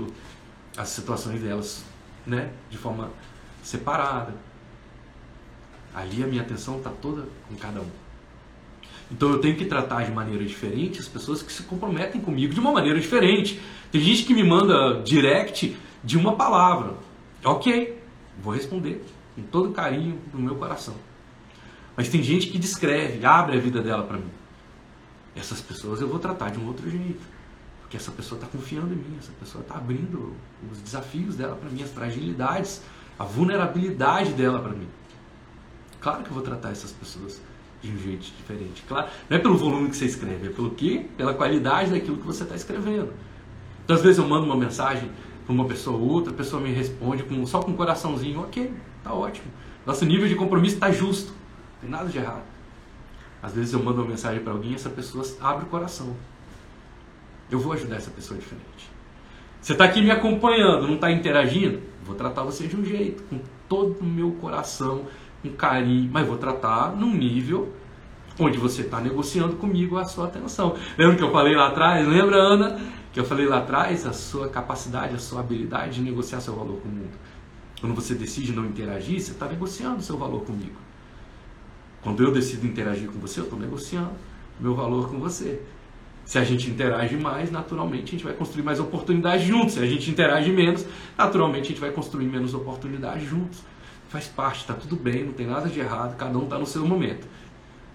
as 0.77 0.89
situações 0.89 1.41
delas 1.41 1.83
né, 2.25 2.51
de 2.69 2.77
forma 2.77 3.09
separada. 3.61 4.33
Ali 5.93 6.23
a 6.23 6.27
minha 6.27 6.41
atenção 6.41 6.77
está 6.77 6.89
toda 6.89 7.27
com 7.47 7.55
cada 7.55 7.81
um. 7.81 7.89
Então 9.11 9.29
eu 9.29 9.39
tenho 9.39 9.57
que 9.57 9.65
tratar 9.65 10.05
de 10.05 10.11
maneira 10.11 10.43
diferente 10.45 10.99
as 10.99 11.07
pessoas 11.07 11.41
que 11.41 11.51
se 11.51 11.63
comprometem 11.63 12.21
comigo 12.21 12.53
de 12.53 12.59
uma 12.59 12.71
maneira 12.71 12.99
diferente. 12.99 13.61
Tem 13.91 13.99
gente 13.99 14.23
que 14.23 14.33
me 14.33 14.43
manda 14.43 15.01
direct 15.03 15.75
de 16.03 16.17
uma 16.17 16.35
palavra. 16.35 16.95
Ok, 17.43 18.01
Vou 18.41 18.53
responder 18.53 19.03
com 19.35 19.43
todo 19.43 19.71
carinho 19.71 20.19
do 20.31 20.39
meu 20.39 20.55
coração. 20.55 20.95
Mas 21.95 22.09
tem 22.09 22.23
gente 22.23 22.47
que 22.47 22.57
descreve, 22.57 23.23
abre 23.25 23.57
a 23.57 23.59
vida 23.59 23.81
dela 23.81 24.03
para 24.03 24.17
mim. 24.17 24.29
Essas 25.35 25.61
pessoas 25.61 26.01
eu 26.01 26.07
vou 26.07 26.19
tratar 26.19 26.49
de 26.49 26.59
um 26.59 26.67
outro 26.67 26.89
jeito. 26.89 27.21
Porque 27.81 27.97
essa 27.97 28.11
pessoa 28.11 28.39
está 28.39 28.49
confiando 28.49 28.93
em 28.93 28.97
mim, 28.97 29.17
essa 29.19 29.33
pessoa 29.33 29.61
está 29.61 29.75
abrindo 29.75 30.33
os 30.71 30.79
desafios 30.79 31.35
dela 31.35 31.57
para 31.57 31.69
mim, 31.69 31.83
as 31.83 31.91
fragilidades, 31.91 32.81
a 33.21 33.23
vulnerabilidade 33.23 34.33
dela 34.33 34.59
para 34.59 34.71
mim. 34.71 34.87
Claro 35.99 36.23
que 36.23 36.29
eu 36.29 36.33
vou 36.33 36.41
tratar 36.41 36.71
essas 36.71 36.91
pessoas 36.91 37.39
de 37.79 37.91
um 37.91 37.97
jeito 37.97 38.21
diferente. 38.35 38.83
Claro, 38.87 39.09
não 39.29 39.37
é 39.37 39.39
pelo 39.39 39.55
volume 39.55 39.89
que 39.89 39.95
você 39.95 40.05
escreve, 40.05 40.47
é 40.47 40.49
pelo 40.49 40.71
que, 40.71 40.99
pela 41.15 41.33
qualidade 41.33 41.91
daquilo 41.91 42.17
que 42.17 42.25
você 42.25 42.43
está 42.43 42.55
escrevendo. 42.55 43.13
Então, 43.83 43.95
às 43.95 44.01
vezes 44.01 44.17
eu 44.17 44.27
mando 44.27 44.45
uma 44.45 44.55
mensagem 44.55 45.11
para 45.45 45.53
uma 45.53 45.65
pessoa 45.65 45.97
ou 45.97 46.09
outra, 46.09 46.33
a 46.33 46.35
pessoa 46.35 46.61
me 46.61 46.71
responde 46.71 47.23
com, 47.23 47.45
só 47.45 47.61
com 47.61 47.71
um 47.71 47.75
coraçãozinho, 47.75 48.41
ok, 48.41 48.73
tá 49.03 49.13
ótimo. 49.13 49.47
Nosso 49.85 50.03
nível 50.05 50.27
de 50.27 50.35
compromisso 50.35 50.75
está 50.75 50.91
justo, 50.91 51.31
não 51.31 51.81
tem 51.81 51.89
nada 51.89 52.09
de 52.09 52.17
errado. 52.17 52.43
Às 53.41 53.53
vezes 53.53 53.73
eu 53.73 53.83
mando 53.83 54.01
uma 54.01 54.09
mensagem 54.09 54.43
para 54.43 54.53
alguém 54.53 54.71
e 54.71 54.75
essa 54.75 54.89
pessoa 54.89 55.23
abre 55.39 55.65
o 55.65 55.67
coração. 55.67 56.15
Eu 57.49 57.59
vou 57.59 57.73
ajudar 57.73 57.97
essa 57.97 58.11
pessoa 58.11 58.39
diferente. 58.39 58.90
Você 59.61 59.73
está 59.73 59.85
aqui 59.85 60.01
me 60.01 60.11
acompanhando, 60.11 60.87
não 60.87 60.95
está 60.95 61.11
interagindo? 61.11 61.79
Vou 62.03 62.15
tratar 62.15 62.43
você 62.43 62.67
de 62.67 62.75
um 62.75 62.83
jeito, 62.83 63.23
com 63.23 63.39
todo 63.69 63.99
o 63.99 64.03
meu 64.03 64.31
coração, 64.33 65.03
com 65.41 65.49
carinho, 65.51 66.09
mas 66.11 66.27
vou 66.27 66.37
tratar 66.37 66.95
num 66.95 67.13
nível 67.13 67.71
onde 68.39 68.57
você 68.57 68.81
está 68.81 68.99
negociando 68.99 69.55
comigo 69.57 69.97
a 69.97 70.05
sua 70.05 70.25
atenção. 70.25 70.75
Lembra 70.97 71.15
que 71.15 71.23
eu 71.23 71.31
falei 71.31 71.55
lá 71.55 71.67
atrás? 71.67 72.07
Lembra, 72.07 72.37
Ana? 72.37 72.79
que 73.13 73.19
eu 73.19 73.25
falei 73.25 73.45
lá 73.45 73.59
atrás, 73.59 74.05
a 74.05 74.13
sua 74.13 74.47
capacidade, 74.47 75.15
a 75.15 75.19
sua 75.19 75.41
habilidade 75.41 75.95
de 75.95 76.01
negociar 76.01 76.39
seu 76.39 76.55
valor 76.55 76.79
com 76.79 76.87
o 76.87 76.91
mundo. 76.91 77.17
Quando 77.79 77.93
você 77.93 78.15
decide 78.15 78.53
não 78.53 78.65
interagir, 78.65 79.19
você 79.19 79.31
está 79.31 79.47
negociando 79.47 80.01
seu 80.01 80.17
valor 80.17 80.43
comigo. 80.43 80.75
Quando 82.01 82.23
eu 82.23 82.31
decido 82.31 82.65
interagir 82.65 83.09
com 83.09 83.19
você, 83.19 83.39
eu 83.41 83.43
estou 83.43 83.59
negociando 83.59 84.11
meu 84.59 84.75
valor 84.75 85.09
com 85.09 85.19
você. 85.19 85.61
Se 86.25 86.37
a 86.37 86.43
gente 86.43 86.69
interage 86.69 87.17
mais, 87.17 87.51
naturalmente 87.51 88.09
a 88.09 88.11
gente 88.11 88.23
vai 88.23 88.33
construir 88.33 88.63
mais 88.63 88.79
oportunidades 88.79 89.45
juntos. 89.45 89.73
Se 89.73 89.79
a 89.79 89.85
gente 89.85 90.09
interage 90.09 90.51
menos, 90.51 90.85
naturalmente 91.17 91.65
a 91.65 91.67
gente 91.69 91.81
vai 91.81 91.91
construir 91.91 92.25
menos 92.25 92.53
oportunidades 92.53 93.27
juntos. 93.27 93.61
Faz 94.07 94.27
parte, 94.27 94.61
está 94.61 94.73
tudo 94.73 94.95
bem, 94.95 95.25
não 95.25 95.33
tem 95.33 95.47
nada 95.47 95.69
de 95.69 95.79
errado, 95.79 96.15
cada 96.17 96.37
um 96.37 96.43
está 96.43 96.57
no 96.57 96.65
seu 96.65 96.85
momento. 96.85 97.27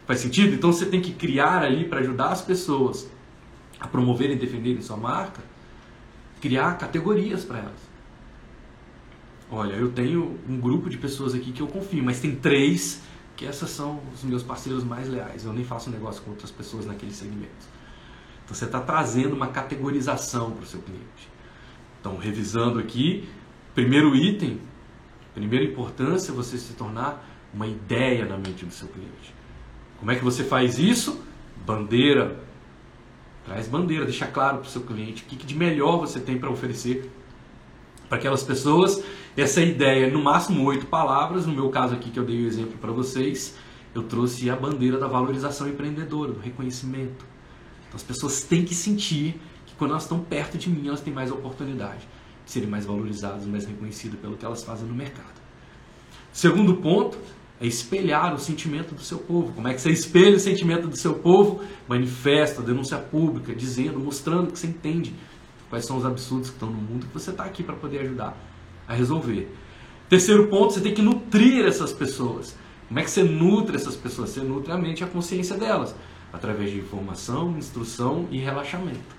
Faz 0.07 0.21
sentido? 0.21 0.55
Então 0.55 0.73
você 0.73 0.87
tem 0.87 1.01
que 1.01 1.12
criar 1.12 1.62
ali 1.62 1.85
para 1.85 2.01
ajudar 2.01 2.29
as 2.29 2.41
pessoas 2.41 3.09
a 3.79 3.87
promoverem 3.87 4.37
e 4.37 4.39
defenderem 4.39 4.81
sua 4.81 4.97
marca, 4.97 5.43
criar 6.41 6.79
categorias 6.79 7.45
para 7.45 7.59
elas. 7.59 7.97
Olha, 9.51 9.75
eu 9.75 9.93
tenho 9.93 10.39
um 10.49 10.59
grupo 10.59 10.91
de 10.91 10.99
pessoas 10.99 11.35
aqui 11.35 11.53
que 11.53 11.61
eu 11.61 11.69
confio, 11.69 12.03
mas 12.03 12.21
tem 12.21 12.35
três 12.35 13.03
que 13.37 13.47
essas 13.47 13.71
são 13.71 14.01
os 14.12 14.25
meus 14.25 14.43
parceiros 14.43 14.83
mais 14.83 15.09
leais. 15.09 15.45
Eu 15.45 15.53
nem 15.53 15.65
faço 15.65 15.91
negócio 15.91 16.23
com 16.23 16.31
outras 16.31 16.51
pessoas 16.51 16.87
naquele 16.87 17.12
segmento. 17.12 17.76
Então 18.47 18.55
você 18.55 18.65
está 18.65 18.81
trazendo 18.81 19.35
uma 19.35 19.49
categorização 19.49 20.53
para 20.53 20.63
o 20.63 20.67
seu 20.67 20.81
cliente. 20.81 21.29
Então, 22.01 22.17
revisando 22.17 22.79
aqui, 22.79 23.29
primeiro 23.75 24.15
item, 24.15 24.61
primeira 25.35 25.65
importância 25.65 26.31
é 26.31 26.35
você 26.35 26.57
se 26.57 26.75
tornar 26.75 27.29
uma 27.53 27.67
ideia 27.67 28.25
na 28.25 28.37
mente 28.37 28.65
do 28.65 28.73
seu 28.73 28.87
cliente. 28.87 29.35
Como 29.99 30.13
é 30.13 30.15
que 30.15 30.23
você 30.23 30.45
faz 30.45 30.79
isso? 30.79 31.21
Bandeira. 31.67 32.39
Traz 33.45 33.67
bandeira, 33.67 34.05
deixa 34.05 34.27
claro 34.27 34.59
para 34.59 34.69
o 34.69 34.71
seu 34.71 34.83
cliente 34.83 35.25
o 35.25 35.27
que 35.27 35.45
de 35.45 35.57
melhor 35.57 35.99
você 35.99 36.21
tem 36.21 36.39
para 36.39 36.49
oferecer 36.49 37.11
para 38.09 38.19
aquelas 38.19 38.45
pessoas. 38.45 39.03
Essa 39.37 39.61
ideia, 39.61 40.09
no 40.09 40.23
máximo 40.23 40.63
oito 40.65 40.87
palavras, 40.87 41.47
no 41.47 41.53
meu 41.53 41.69
caso 41.71 41.95
aqui 41.95 42.11
que 42.11 42.19
eu 42.19 42.25
dei 42.25 42.45
o 42.45 42.47
exemplo 42.47 42.79
para 42.79 42.93
vocês, 42.93 43.57
eu 43.93 44.05
trouxe 44.05 44.49
a 44.49 44.55
bandeira 44.55 44.99
da 44.99 45.09
valorização 45.09 45.69
empreendedora, 45.69 46.33
do 46.33 46.39
reconhecimento. 46.39 47.25
Então 47.97 48.03
as 48.03 48.03
pessoas 48.03 48.43
têm 48.43 48.63
que 48.63 48.75
sentir 48.75 49.41
que 49.65 49.75
quando 49.75 49.93
elas 49.93 50.03
estão 50.03 50.21
perto 50.21 50.59
de 50.59 50.69
mim, 50.69 50.87
elas 50.87 51.01
têm 51.01 51.15
mais 51.15 51.31
oportunidade 51.31 52.07
de 52.45 52.53
serem 52.53 52.69
mais 52.69 52.85
valorizadas, 52.85 53.47
mais 53.47 53.65
reconhecidas 53.65 54.21
pelo 54.21 54.37
que 54.37 54.45
elas 54.45 54.63
fazem 54.63 54.87
no 54.87 54.95
mercado. 54.95 55.41
Segundo 56.31 56.75
ponto 56.77 57.17
é 57.59 57.67
espelhar 57.67 58.35
o 58.35 58.39
sentimento 58.39 58.95
do 58.95 59.01
seu 59.01 59.19
povo. 59.19 59.53
Como 59.55 59.67
é 59.67 59.73
que 59.73 59.81
você 59.81 59.89
espelha 59.91 60.37
o 60.37 60.41
sentimento 60.41 60.89
do 60.89 60.97
seu 60.97 61.15
povo? 61.15 61.63
Manifesta, 61.89 62.61
denúncia 62.61 62.99
pública, 62.99 63.55
dizendo, 63.55 63.99
mostrando 63.99 64.53
que 64.53 64.59
você 64.59 64.67
entende 64.67 65.15
quais 65.71 65.87
são 65.87 65.97
os 65.97 66.05
absurdos 66.05 66.51
que 66.51 66.57
estão 66.57 66.69
no 66.69 66.77
mundo 66.77 67.07
que 67.07 67.15
você 67.15 67.31
está 67.31 67.45
aqui 67.45 67.63
para 67.63 67.77
poder 67.77 68.01
ajudar 68.01 68.37
a 68.87 68.93
resolver. 68.93 69.51
Terceiro 70.09 70.49
ponto, 70.49 70.75
você 70.75 70.81
tem 70.81 70.93
que 70.93 71.03
nutrir 71.03 71.65
essas 71.65 71.93
pessoas. 71.93 72.55
Como 72.89 73.01
é 73.01 73.03
que 73.03 73.11
você 73.11 73.23
nutre 73.23 73.75
essas 73.75 73.97
pessoas? 73.97 74.31
Você 74.31 74.41
nutre 74.41 74.71
a 74.71 74.77
mente 74.77 75.01
e 75.01 75.05
a 75.05 75.07
consciência 75.07 75.57
delas 75.57 75.95
através 76.33 76.71
de 76.71 76.79
informação, 76.79 77.57
instrução 77.57 78.27
e 78.31 78.39
relaxamento. 78.39 79.17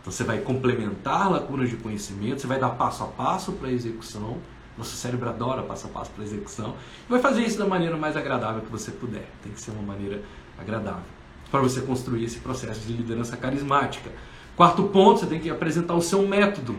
Então 0.00 0.12
você 0.12 0.24
vai 0.24 0.38
complementar 0.38 1.30
lacunas 1.30 1.68
de 1.68 1.76
conhecimento, 1.76 2.40
você 2.40 2.46
vai 2.46 2.58
dar 2.58 2.70
passo 2.70 3.04
a 3.04 3.06
passo 3.06 3.52
para 3.52 3.68
a 3.68 3.72
execução. 3.72 4.38
Nosso 4.78 4.96
cérebro 4.96 5.28
adora 5.28 5.62
passo 5.62 5.86
a 5.86 5.90
passo 5.90 6.10
para 6.10 6.24
a 6.24 6.26
execução. 6.26 6.74
E 7.06 7.10
vai 7.10 7.20
fazer 7.20 7.42
isso 7.42 7.58
da 7.58 7.66
maneira 7.66 7.96
mais 7.96 8.16
agradável 8.16 8.62
que 8.62 8.70
você 8.70 8.90
puder. 8.90 9.28
Tem 9.42 9.52
que 9.52 9.60
ser 9.60 9.72
uma 9.72 9.82
maneira 9.82 10.22
agradável 10.58 11.04
para 11.50 11.60
você 11.60 11.80
construir 11.80 12.24
esse 12.24 12.38
processo 12.38 12.80
de 12.86 12.92
liderança 12.92 13.36
carismática. 13.36 14.10
Quarto 14.56 14.84
ponto, 14.84 15.20
você 15.20 15.26
tem 15.26 15.40
que 15.40 15.50
apresentar 15.50 15.94
o 15.94 16.00
seu 16.00 16.26
método, 16.26 16.76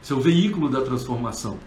seu 0.00 0.20
veículo 0.20 0.68
da 0.68 0.80
transformação. 0.80 1.58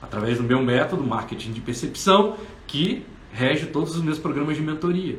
Através 0.00 0.38
do 0.38 0.44
meu 0.44 0.62
método, 0.62 1.02
marketing 1.04 1.52
de 1.52 1.60
percepção, 1.60 2.36
que 2.66 3.04
rege 3.32 3.66
todos 3.66 3.96
os 3.96 4.02
meus 4.02 4.18
programas 4.18 4.56
de 4.56 4.62
mentoria. 4.62 5.18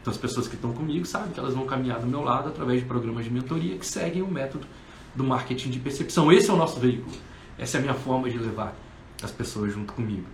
Então, 0.00 0.12
as 0.12 0.16
pessoas 0.16 0.48
que 0.48 0.54
estão 0.54 0.72
comigo 0.72 1.04
sabem 1.04 1.32
que 1.32 1.40
elas 1.40 1.54
vão 1.54 1.66
caminhar 1.66 2.00
do 2.00 2.06
meu 2.06 2.22
lado 2.22 2.48
através 2.48 2.80
de 2.80 2.86
programas 2.86 3.24
de 3.24 3.30
mentoria 3.30 3.76
que 3.76 3.86
seguem 3.86 4.22
o 4.22 4.28
método 4.28 4.66
do 5.14 5.24
marketing 5.24 5.70
de 5.70 5.78
percepção. 5.80 6.32
Esse 6.32 6.50
é 6.50 6.52
o 6.52 6.56
nosso 6.56 6.78
veículo. 6.78 7.12
Essa 7.58 7.76
é 7.76 7.80
a 7.80 7.82
minha 7.82 7.94
forma 7.94 8.30
de 8.30 8.38
levar 8.38 8.74
as 9.22 9.30
pessoas 9.30 9.72
junto 9.72 9.92
comigo. 9.92 10.24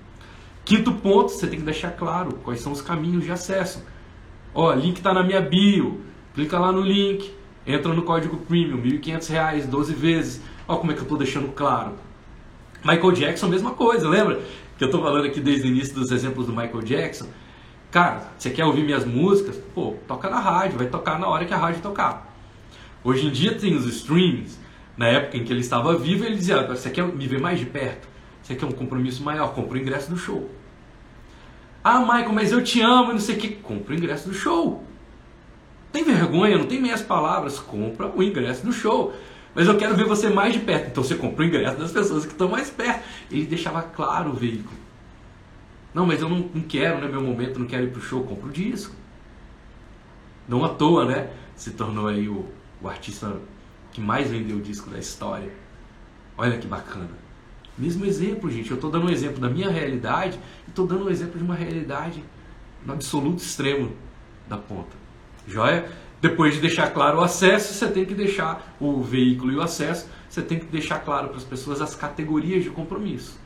Quinto 0.64 0.92
ponto, 0.92 1.30
você 1.30 1.46
tem 1.46 1.58
que 1.58 1.64
deixar 1.64 1.90
claro 1.92 2.34
quais 2.42 2.60
são 2.60 2.72
os 2.72 2.82
caminhos 2.82 3.24
de 3.24 3.32
acesso. 3.32 3.82
Ó, 4.54 4.72
link 4.72 4.98
está 4.98 5.12
na 5.12 5.22
minha 5.22 5.40
bio. 5.40 6.00
Clica 6.34 6.58
lá 6.58 6.72
no 6.72 6.80
link, 6.80 7.32
entra 7.66 7.92
no 7.92 8.02
código 8.02 8.36
premium, 8.38 8.80
R$ 8.80 8.98
1.500, 8.98 9.66
12 9.66 9.94
vezes. 9.94 10.42
Ó 10.66 10.76
como 10.76 10.92
é 10.92 10.94
que 10.94 11.00
eu 11.00 11.04
estou 11.04 11.18
deixando 11.18 11.52
claro. 11.52 11.92
Michael 12.84 13.12
Jackson, 13.12 13.48
mesma 13.48 13.72
coisa, 13.72 14.08
lembra? 14.08 14.42
Que 14.76 14.84
eu 14.84 14.86
estou 14.86 15.02
falando 15.02 15.26
aqui 15.26 15.40
desde 15.40 15.66
o 15.66 15.70
início 15.70 15.94
dos 15.94 16.10
exemplos 16.10 16.46
do 16.46 16.52
Michael 16.52 16.82
Jackson. 16.82 17.26
Cara, 17.94 18.24
você 18.36 18.50
quer 18.50 18.64
ouvir 18.64 18.82
minhas 18.82 19.04
músicas? 19.04 19.56
Pô, 19.72 19.94
toca 20.08 20.28
na 20.28 20.40
rádio, 20.40 20.78
vai 20.78 20.88
tocar 20.88 21.16
na 21.16 21.28
hora 21.28 21.44
que 21.44 21.54
a 21.54 21.56
rádio 21.56 21.80
tocar. 21.80 22.28
Hoje 23.04 23.28
em 23.28 23.30
dia 23.30 23.56
tem 23.56 23.76
os 23.76 23.86
streams. 23.86 24.58
Na 24.96 25.06
época 25.06 25.36
em 25.36 25.44
que 25.44 25.52
ele 25.52 25.60
estava 25.60 25.96
vivo, 25.96 26.24
ele 26.24 26.34
dizia: 26.34 26.66
Você 26.66 26.90
quer 26.90 27.06
me 27.06 27.24
ver 27.28 27.40
mais 27.40 27.60
de 27.60 27.66
perto? 27.66 28.08
Você 28.42 28.56
quer 28.56 28.66
um 28.66 28.72
compromisso 28.72 29.22
maior? 29.22 29.54
Compra 29.54 29.78
o 29.78 29.80
ingresso 29.80 30.10
do 30.10 30.16
show. 30.16 30.50
Ah, 31.84 32.00
Michael, 32.00 32.32
mas 32.32 32.50
eu 32.50 32.64
te 32.64 32.80
amo 32.80 33.10
e 33.10 33.12
não 33.12 33.20
sei 33.20 33.36
o 33.36 33.38
que. 33.38 33.48
Compra 33.50 33.94
o 33.94 33.96
ingresso 33.96 34.28
do 34.28 34.34
show. 34.34 34.82
Tem 35.92 36.02
vergonha, 36.02 36.58
não 36.58 36.66
tem 36.66 36.82
meias 36.82 37.00
palavras. 37.00 37.60
Compra 37.60 38.10
o 38.12 38.20
ingresso 38.24 38.66
do 38.66 38.72
show. 38.72 39.14
Mas 39.54 39.68
eu 39.68 39.76
quero 39.76 39.94
ver 39.94 40.04
você 40.04 40.28
mais 40.28 40.52
de 40.52 40.58
perto. 40.58 40.88
Então 40.88 41.04
você 41.04 41.14
compra 41.14 41.44
o 41.44 41.46
ingresso 41.46 41.76
das 41.76 41.92
pessoas 41.92 42.26
que 42.26 42.32
estão 42.32 42.48
mais 42.48 42.68
perto. 42.70 43.04
Ele 43.30 43.46
deixava 43.46 43.82
claro 43.82 44.30
o 44.30 44.34
veículo. 44.34 44.83
Não, 45.94 46.04
mas 46.04 46.20
eu 46.20 46.28
não, 46.28 46.50
não 46.52 46.62
quero, 46.62 47.00
né? 47.00 47.06
Meu 47.06 47.22
momento, 47.22 47.58
não 47.58 47.66
quero 47.66 47.84
ir 47.84 47.92
pro 47.92 48.02
show, 48.02 48.24
compro 48.24 48.48
o 48.48 48.52
disco. 48.52 48.94
Não 50.48 50.64
à 50.64 50.68
toa, 50.68 51.04
né? 51.04 51.30
Se 51.54 51.70
tornou 51.70 52.08
aí 52.08 52.28
o, 52.28 52.44
o 52.82 52.88
artista 52.88 53.40
que 53.92 54.00
mais 54.00 54.28
vendeu 54.28 54.56
o 54.56 54.60
disco 54.60 54.90
da 54.90 54.98
história. 54.98 55.52
Olha 56.36 56.58
que 56.58 56.66
bacana. 56.66 57.10
Mesmo 57.78 58.04
exemplo, 58.04 58.50
gente. 58.50 58.70
Eu 58.70 58.74
estou 58.74 58.90
dando 58.90 59.06
um 59.06 59.10
exemplo 59.10 59.40
da 59.40 59.48
minha 59.48 59.70
realidade 59.70 60.38
e 60.66 60.70
estou 60.70 60.86
dando 60.86 61.04
um 61.04 61.10
exemplo 61.10 61.38
de 61.38 61.44
uma 61.44 61.54
realidade 61.54 62.24
no 62.84 62.92
absoluto 62.92 63.38
extremo 63.38 63.92
da 64.48 64.56
ponta. 64.56 64.96
Joia? 65.46 65.88
Depois 66.20 66.54
de 66.54 66.60
deixar 66.60 66.90
claro 66.90 67.18
o 67.18 67.20
acesso, 67.22 67.74
você 67.74 67.86
tem 67.88 68.04
que 68.04 68.14
deixar 68.14 68.74
o 68.80 69.02
veículo 69.02 69.52
e 69.52 69.56
o 69.56 69.62
acesso, 69.62 70.08
você 70.28 70.40
tem 70.42 70.58
que 70.58 70.64
deixar 70.66 71.00
claro 71.00 71.28
para 71.28 71.36
as 71.36 71.44
pessoas 71.44 71.80
as 71.82 71.94
categorias 71.94 72.64
de 72.64 72.70
compromisso. 72.70 73.38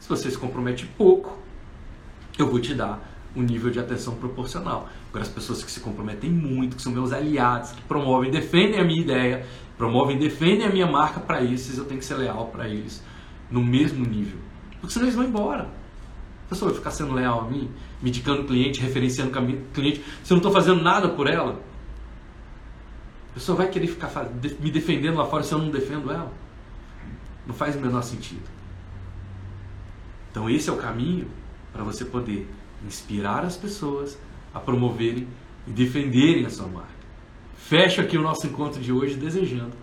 Se 0.00 0.08
você 0.08 0.30
se 0.30 0.36
compromete 0.36 0.84
pouco, 0.84 1.38
eu 2.38 2.48
vou 2.48 2.60
te 2.60 2.74
dar 2.74 3.00
um 3.34 3.42
nível 3.42 3.70
de 3.70 3.78
atenção 3.78 4.14
proporcional. 4.14 4.88
Agora, 5.08 5.24
as 5.24 5.30
pessoas 5.30 5.62
que 5.62 5.70
se 5.70 5.80
comprometem 5.80 6.30
muito, 6.30 6.76
que 6.76 6.82
são 6.82 6.92
meus 6.92 7.12
aliados, 7.12 7.72
que 7.72 7.82
promovem, 7.82 8.30
defendem 8.30 8.80
a 8.80 8.84
minha 8.84 9.02
ideia, 9.02 9.46
promovem, 9.76 10.18
defendem 10.18 10.66
a 10.66 10.70
minha 10.70 10.86
marca, 10.86 11.20
para 11.20 11.42
esses 11.42 11.78
eu 11.78 11.84
tenho 11.84 12.00
que 12.00 12.06
ser 12.06 12.16
leal 12.16 12.46
para 12.46 12.68
eles 12.68 13.02
no 13.50 13.62
mesmo 13.62 14.04
nível. 14.04 14.38
Porque 14.80 14.92
senão 14.92 15.06
eles 15.06 15.14
vão 15.14 15.24
embora. 15.24 15.68
A 16.46 16.48
pessoa 16.48 16.70
vai 16.70 16.78
ficar 16.78 16.90
sendo 16.90 17.12
leal 17.12 17.40
a 17.40 17.44
mim, 17.44 17.70
me 18.02 18.08
indicando 18.08 18.44
cliente, 18.44 18.80
referenciando 18.80 19.30
cliente, 19.72 20.02
se 20.22 20.32
eu 20.32 20.36
não 20.36 20.38
estou 20.38 20.52
fazendo 20.52 20.82
nada 20.82 21.08
por 21.10 21.28
ela. 21.28 21.60
A 23.30 23.34
pessoa 23.34 23.56
vai 23.56 23.68
querer 23.68 23.86
ficar 23.86 24.10
me 24.60 24.70
defendendo 24.70 25.16
lá 25.16 25.26
fora 25.26 25.42
se 25.42 25.52
eu 25.52 25.58
não 25.58 25.70
defendo 25.70 26.10
ela. 26.10 26.32
Não 27.46 27.54
faz 27.54 27.76
o 27.76 27.80
menor 27.80 28.02
sentido. 28.02 28.48
Então 30.30 30.48
esse 30.48 30.68
é 30.68 30.72
o 30.72 30.76
caminho 30.76 31.28
para 31.72 31.84
você 31.84 32.04
poder 32.04 32.48
inspirar 32.86 33.44
as 33.44 33.56
pessoas 33.56 34.18
a 34.52 34.60
promoverem 34.60 35.26
e 35.66 35.70
defenderem 35.70 36.46
a 36.46 36.50
sua 36.50 36.66
marca. 36.66 36.98
Fecho 37.56 38.00
aqui 38.00 38.16
o 38.16 38.22
nosso 38.22 38.46
encontro 38.46 38.80
de 38.80 38.92
hoje 38.92 39.16
desejando 39.16 39.76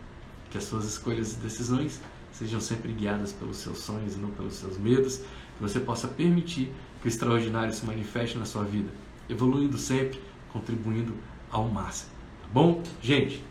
que 0.49 0.57
as 0.57 0.63
suas 0.63 0.85
escolhas 0.85 1.33
e 1.33 1.35
decisões 1.37 2.01
sejam 2.31 2.59
sempre 2.59 2.91
guiadas 2.91 3.31
pelos 3.31 3.57
seus 3.57 3.79
sonhos 3.79 4.15
e 4.15 4.17
não 4.17 4.29
pelos 4.31 4.55
seus 4.55 4.77
medos, 4.77 5.17
que 5.17 5.61
você 5.61 5.79
possa 5.79 6.07
permitir 6.07 6.71
que 7.01 7.07
o 7.07 7.09
extraordinário 7.09 7.73
se 7.73 7.85
manifeste 7.85 8.37
na 8.37 8.45
sua 8.45 8.63
vida, 8.63 8.89
evoluindo 9.29 9.77
sempre, 9.77 10.19
contribuindo 10.51 11.13
ao 11.49 11.67
máximo. 11.67 12.11
Tá 12.41 12.47
bom? 12.51 12.83
Gente, 13.01 13.43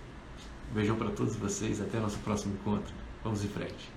beijão 0.75 0.97
para 0.97 1.11
todos 1.11 1.37
vocês, 1.37 1.81
até 1.81 1.99
nosso 1.99 2.19
próximo 2.19 2.55
encontro. 2.55 2.93
Vamos 3.23 3.43
em 3.45 3.49
frente. 3.49 3.94